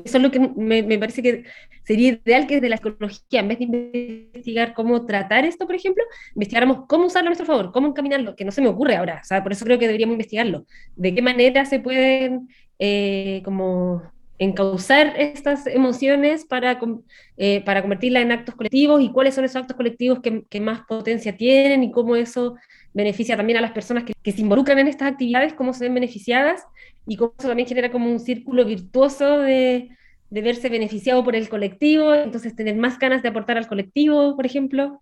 Eso 0.03 0.17
es 0.17 0.23
lo 0.23 0.31
que 0.31 0.39
me, 0.39 0.81
me, 0.81 0.97
parece 0.97 1.21
que 1.21 1.43
sería 1.83 2.19
ideal 2.25 2.47
que 2.47 2.55
desde 2.55 2.69
la 2.69 2.77
psicología, 2.77 3.39
en 3.41 3.47
vez 3.47 3.59
de 3.59 3.65
investigar 3.65 4.73
cómo 4.73 5.05
tratar 5.05 5.45
esto, 5.45 5.67
por 5.67 5.75
ejemplo, 5.75 6.03
investigáramos 6.33 6.85
cómo 6.87 7.05
usarlo 7.05 7.27
a 7.27 7.29
nuestro 7.29 7.45
favor, 7.45 7.71
cómo 7.71 7.89
encaminarlo, 7.89 8.35
que 8.35 8.45
no 8.45 8.51
se 8.51 8.61
me 8.61 8.69
ocurre 8.69 8.95
ahora, 8.95 9.19
o 9.21 9.25
sea, 9.25 9.43
por 9.43 9.51
eso 9.51 9.65
creo 9.65 9.77
que 9.77 9.85
deberíamos 9.85 10.13
investigarlo, 10.13 10.65
de 10.95 11.13
qué 11.13 11.21
manera 11.21 11.65
se 11.65 11.79
pueden 11.79 12.49
eh, 12.79 13.41
como 13.45 14.01
encauzar 14.39 15.13
estas 15.17 15.67
emociones 15.67 16.45
para, 16.45 16.79
eh, 17.37 17.61
para 17.63 17.81
convertirlas 17.81 18.23
en 18.23 18.31
actos 18.31 18.55
colectivos 18.55 19.01
y 19.01 19.11
cuáles 19.11 19.35
son 19.35 19.45
esos 19.45 19.57
actos 19.57 19.77
colectivos 19.77 20.19
que, 20.21 20.43
que, 20.49 20.59
más 20.59 20.81
potencia 20.87 21.37
tienen 21.37 21.83
y 21.83 21.91
cómo 21.91 22.15
eso 22.15 22.55
beneficia 22.93 23.37
también 23.37 23.57
a 23.57 23.61
las 23.61 23.71
personas 23.71 24.03
que, 24.03 24.13
que, 24.21 24.31
se 24.31 24.41
involucran 24.41 24.79
en 24.79 24.87
estas 24.87 25.11
actividades, 25.11 25.53
cómo 25.53 25.73
se 25.73 25.85
ven 25.85 25.93
beneficiadas 25.93 26.63
y 27.05 27.15
cómo 27.15 27.33
eso 27.37 27.47
también 27.47 27.67
genera 27.67 27.91
como 27.91 28.09
un 28.09 28.19
círculo 28.19 28.65
virtuoso 28.65 29.39
de, 29.39 29.89
de 30.29 30.41
verse 30.41 30.69
beneficiado 30.69 31.23
por 31.23 31.35
el 31.35 31.47
colectivo, 31.47 32.13
entonces 32.13 32.55
tener 32.55 32.75
más 32.75 32.97
ganas 32.97 33.21
de 33.21 33.29
aportar 33.29 33.57
al 33.57 33.67
colectivo, 33.67 34.35
por 34.35 34.45
ejemplo. 34.45 35.01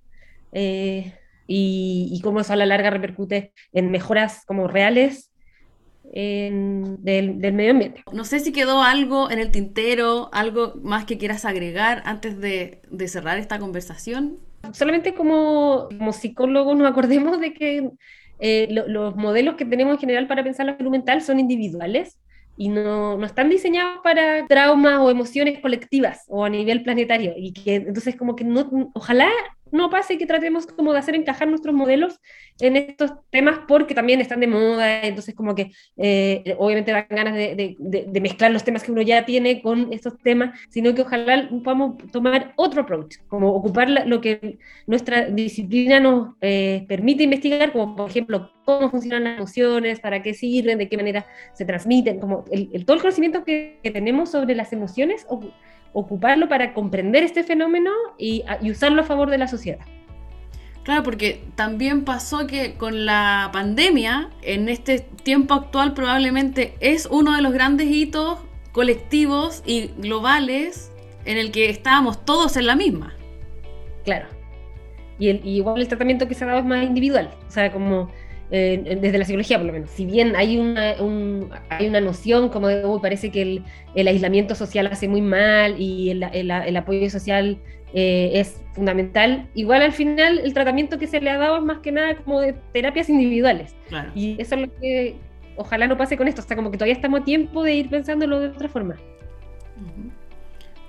Eh, 0.52 1.14
y, 1.48 2.10
y, 2.12 2.22
cómo 2.22 2.42
eso 2.42 2.54
a 2.54 2.56
la 2.56 2.66
larga 2.66 2.90
repercute 2.90 3.54
en 3.74 3.92
mejoras 3.92 4.46
como 4.46 4.68
reales 4.68 5.31
en, 6.14 7.04
del, 7.04 7.40
del, 7.40 7.54
medio 7.54 7.72
ambiente. 7.72 8.04
No 8.12 8.26
sé 8.26 8.40
si 8.40 8.52
quedó 8.52 8.84
algo 8.84 9.32
en 9.32 9.40
el 9.40 9.52
tintero, 9.52 10.30
algo 10.34 10.74
más 10.84 11.06
que 11.06 11.18
quieras 11.18 11.46
agregar 11.46 12.04
antes 12.06 12.40
de, 12.40 12.82
de 12.90 13.08
cerrar 13.08 13.38
esta 13.38 13.60
conversación. 13.60 14.38
Solamente 14.74 15.14
como, 15.14 15.88
como 15.98 16.14
psicólogos 16.14 16.78
nos 16.78 16.92
acordemos 16.92 17.40
de 17.40 17.54
que 17.54 17.90
eh, 18.40 18.68
lo, 18.72 18.88
los 18.88 19.16
modelos 19.16 19.56
que 19.56 19.66
tenemos 19.66 19.94
en 19.94 20.00
general 20.00 20.28
para 20.28 20.44
pensar 20.44 20.66
la 20.66 20.78
salud 20.78 20.92
mental 20.92 21.22
son 21.22 21.40
individuales 21.40 22.20
y 22.58 22.70
no, 22.70 23.18
no, 23.18 23.26
están 23.26 23.50
diseñados 23.50 24.00
para 24.04 24.46
traumas 24.48 25.00
o 25.00 25.10
emociones 25.10 25.60
colectivas 25.62 26.26
o 26.28 26.44
a 26.44 26.50
nivel 26.50 26.84
planetario. 26.84 27.34
Y 27.38 27.54
que 27.54 27.76
entonces 27.76 28.16
como 28.16 28.36
que 28.36 28.44
no, 28.44 28.92
ojalá 28.94 29.30
no 29.72 29.90
pase 29.90 30.18
que 30.18 30.26
tratemos 30.26 30.68
como 30.68 30.94
de 30.94 31.00
hacer 31.00 31.16
encajar 31.16 31.48
nuestros 31.48 31.74
modelos 31.74 32.20
en 32.60 32.76
estos 32.76 33.12
temas 33.30 33.60
porque 33.68 33.96
también 33.96 34.22
están 34.22 34.40
de 34.40 34.48
moda, 34.48 35.04
entonces 35.04 35.34
como 35.34 35.56
que 35.56 35.72
eh, 35.98 36.56
obviamente 36.58 36.92
dan 36.92 37.06
ganas 37.10 37.36
de, 37.36 37.76
mezclar 38.22 38.52
los 38.52 38.64
temas 38.64 38.84
que 38.84 38.92
uno 38.92 39.02
ya 39.02 39.26
tiene 39.26 39.62
con 39.62 39.92
estos 39.92 40.18
temas, 40.20 40.60
sino 40.70 40.94
que 40.94 41.02
ojalá 41.02 41.50
podamos 41.64 41.98
tomar 42.12 42.54
otro 42.56 42.82
approach, 42.82 43.18
como 43.28 43.52
ocupar 43.54 43.90
lo 43.90 44.22
que 44.22 44.60
nuestra 44.86 45.26
disciplina 45.26 46.00
nos 46.00 46.36
eh, 46.42 46.86
permite 46.88 47.24
investigar, 47.24 47.72
como 47.72 47.96
por 47.96 48.10
ejemplo 48.10 48.52
cómo 48.66 48.90
funcionan 48.90 49.24
las 49.24 49.38
emociones, 49.38 50.00
para 50.00 50.22
qué 50.22 50.34
sirven, 50.34 50.78
de 50.78 50.88
qué 50.88 50.98
manera 50.98 51.26
se 51.54 51.66
transmiten, 51.66 52.20
como 52.20 52.46
el, 52.52 52.70
el 52.74 52.86
todo 52.86 52.96
el 52.96 53.02
conocimiento 53.02 53.44
que, 53.44 53.80
que 53.82 53.92
tenemos 53.92 54.30
sobre 54.32 54.56
las 54.56 54.72
emociones 54.74 55.26
ocuparlo 55.94 56.48
para 56.48 56.74
comprender 56.74 57.24
este 57.24 57.44
fenómeno 57.44 57.92
y, 58.18 58.44
y, 58.62 58.72
usarlo 58.72 59.02
a 59.02 59.06
favor 59.06 59.30
de 59.30 59.38
la 59.38 59.48
sociedad. 59.48 59.86
Claro, 60.84 61.04
porque 61.04 61.44
también 61.56 62.06
pasó 62.06 62.48
que 62.48 62.74
con 62.76 63.06
la 63.06 63.50
pandemia, 63.54 64.30
en 64.42 64.68
este 64.68 65.00
tiempo 65.00 65.54
actual 65.54 65.94
probablemente 65.94 66.76
es 66.80 67.08
uno 67.12 67.36
de 67.36 67.42
los 67.42 67.54
grandes 67.54 67.88
hitos 67.88 68.40
colectivos 68.72 69.62
y 69.66 69.92
globales 69.98 70.92
en 71.26 71.38
el 71.38 71.52
que 71.52 71.70
estábamos 71.70 72.26
todos 72.26 72.58
en 72.58 72.66
la 72.66 72.76
misma. 72.76 73.14
Claro. 74.04 74.28
Y, 75.20 75.30
el, 75.30 75.42
y 75.46 75.58
igual 75.58 75.80
el 75.80 75.88
tratamiento 75.88 76.28
que 76.28 76.34
se 76.34 76.46
ha 76.46 76.48
dado 76.48 76.60
es 76.60 76.66
más 76.66 76.84
individual. 76.84 77.30
O 77.48 77.52
sea, 77.52 77.72
como 77.72 78.10
eh, 78.52 78.98
desde 79.02 79.18
la 79.18 79.26
psicología 79.26 79.58
por 79.58 79.68
lo 79.68 79.74
menos. 79.74 79.90
Si 79.90 80.06
bien 80.06 80.36
hay 80.36 80.58
una, 80.58 80.96
un, 81.00 81.50
hay 81.70 81.88
una 81.88 82.02
noción 82.02 82.50
como 82.50 82.68
de, 82.68 82.86
uy, 82.86 83.00
parece 83.02 83.32
que 83.32 83.42
el, 83.42 83.64
el, 83.96 84.08
aislamiento 84.08 84.56
social 84.56 84.88
hace 84.88 85.08
muy 85.08 85.22
mal 85.22 85.80
y 85.80 86.10
el, 86.10 86.24
el, 86.24 86.52
el 86.52 86.78
apoyo 86.78 87.10
social 87.10 87.58
eh, 87.94 88.32
es 88.36 88.62
fundamental, 88.74 89.50
igual 89.54 89.82
al 89.82 89.92
final 89.92 90.40
el 90.40 90.54
tratamiento 90.54 90.98
que 90.98 91.08
se 91.08 91.20
le 91.20 91.30
ha 91.30 91.38
dado 91.38 91.58
es 91.58 91.64
más 91.64 91.80
que 91.80 91.92
nada 91.92 92.16
como 92.16 92.40
de 92.42 92.54
terapias 92.74 93.10
individuales. 93.10 93.76
Claro. 93.88 94.12
Y 94.16 94.42
eso 94.42 94.56
es 94.56 94.62
lo 94.62 94.74
que 94.80 95.16
ojalá 95.56 95.88
no 95.88 95.98
pase 95.98 96.18
con 96.18 96.28
esto, 96.28 96.42
o 96.42 96.46
sea, 96.46 96.56
como 96.56 96.72
que 96.72 96.78
todavía 96.78 96.96
estamos 96.96 97.22
a 97.22 97.24
tiempo 97.24 97.64
de 97.64 97.76
ir 97.76 97.90
pensándolo 97.90 98.40
de 98.40 98.48
otra 98.48 98.68
forma. 98.68 98.96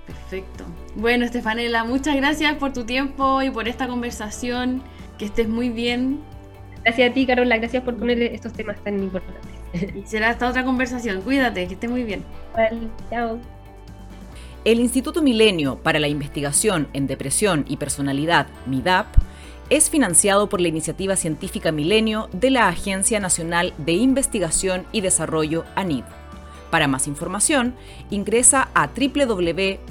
Perfecto. 0.05 0.65
Bueno, 0.95 1.25
Estefanela, 1.25 1.83
muchas 1.83 2.15
gracias 2.15 2.55
por 2.55 2.73
tu 2.73 2.83
tiempo 2.85 3.41
y 3.41 3.49
por 3.49 3.67
esta 3.67 3.87
conversación. 3.87 4.81
Que 5.17 5.25
estés 5.25 5.47
muy 5.47 5.69
bien 5.69 6.21
Gracias 6.83 7.11
a 7.11 7.13
ti, 7.13 7.25
Carola, 7.25 7.57
gracias 7.57 7.83
por 7.83 7.95
poner 7.95 8.21
estos 8.21 8.53
temas 8.53 8.77
tan 8.83 9.01
importantes. 9.01 9.51
Y 9.95 10.05
será 10.05 10.29
hasta 10.29 10.47
otra 10.47 10.63
conversación. 10.63 11.21
Cuídate, 11.21 11.67
que 11.67 11.73
esté 11.73 11.87
muy 11.87 12.03
bien. 12.03 12.23
Vale, 12.53 12.89
chao. 13.09 13.39
El 14.65 14.79
Instituto 14.79 15.21
Milenio 15.21 15.77
para 15.77 15.99
la 15.99 16.07
Investigación 16.07 16.87
en 16.93 17.07
Depresión 17.07 17.65
y 17.67 17.77
Personalidad, 17.77 18.47
MIDAP, 18.65 19.07
es 19.69 19.89
financiado 19.89 20.47
por 20.49 20.61
la 20.61 20.67
iniciativa 20.67 21.15
científica 21.15 21.71
Milenio 21.71 22.29
de 22.31 22.51
la 22.51 22.67
Agencia 22.67 23.19
Nacional 23.19 23.73
de 23.77 23.93
Investigación 23.93 24.85
y 24.91 25.01
Desarrollo, 25.01 25.65
ANID. 25.75 26.03
Para 26.69 26.87
más 26.87 27.07
información, 27.07 27.75
ingresa 28.09 28.69
a 28.73 28.87
www.midap.org. 28.87 29.83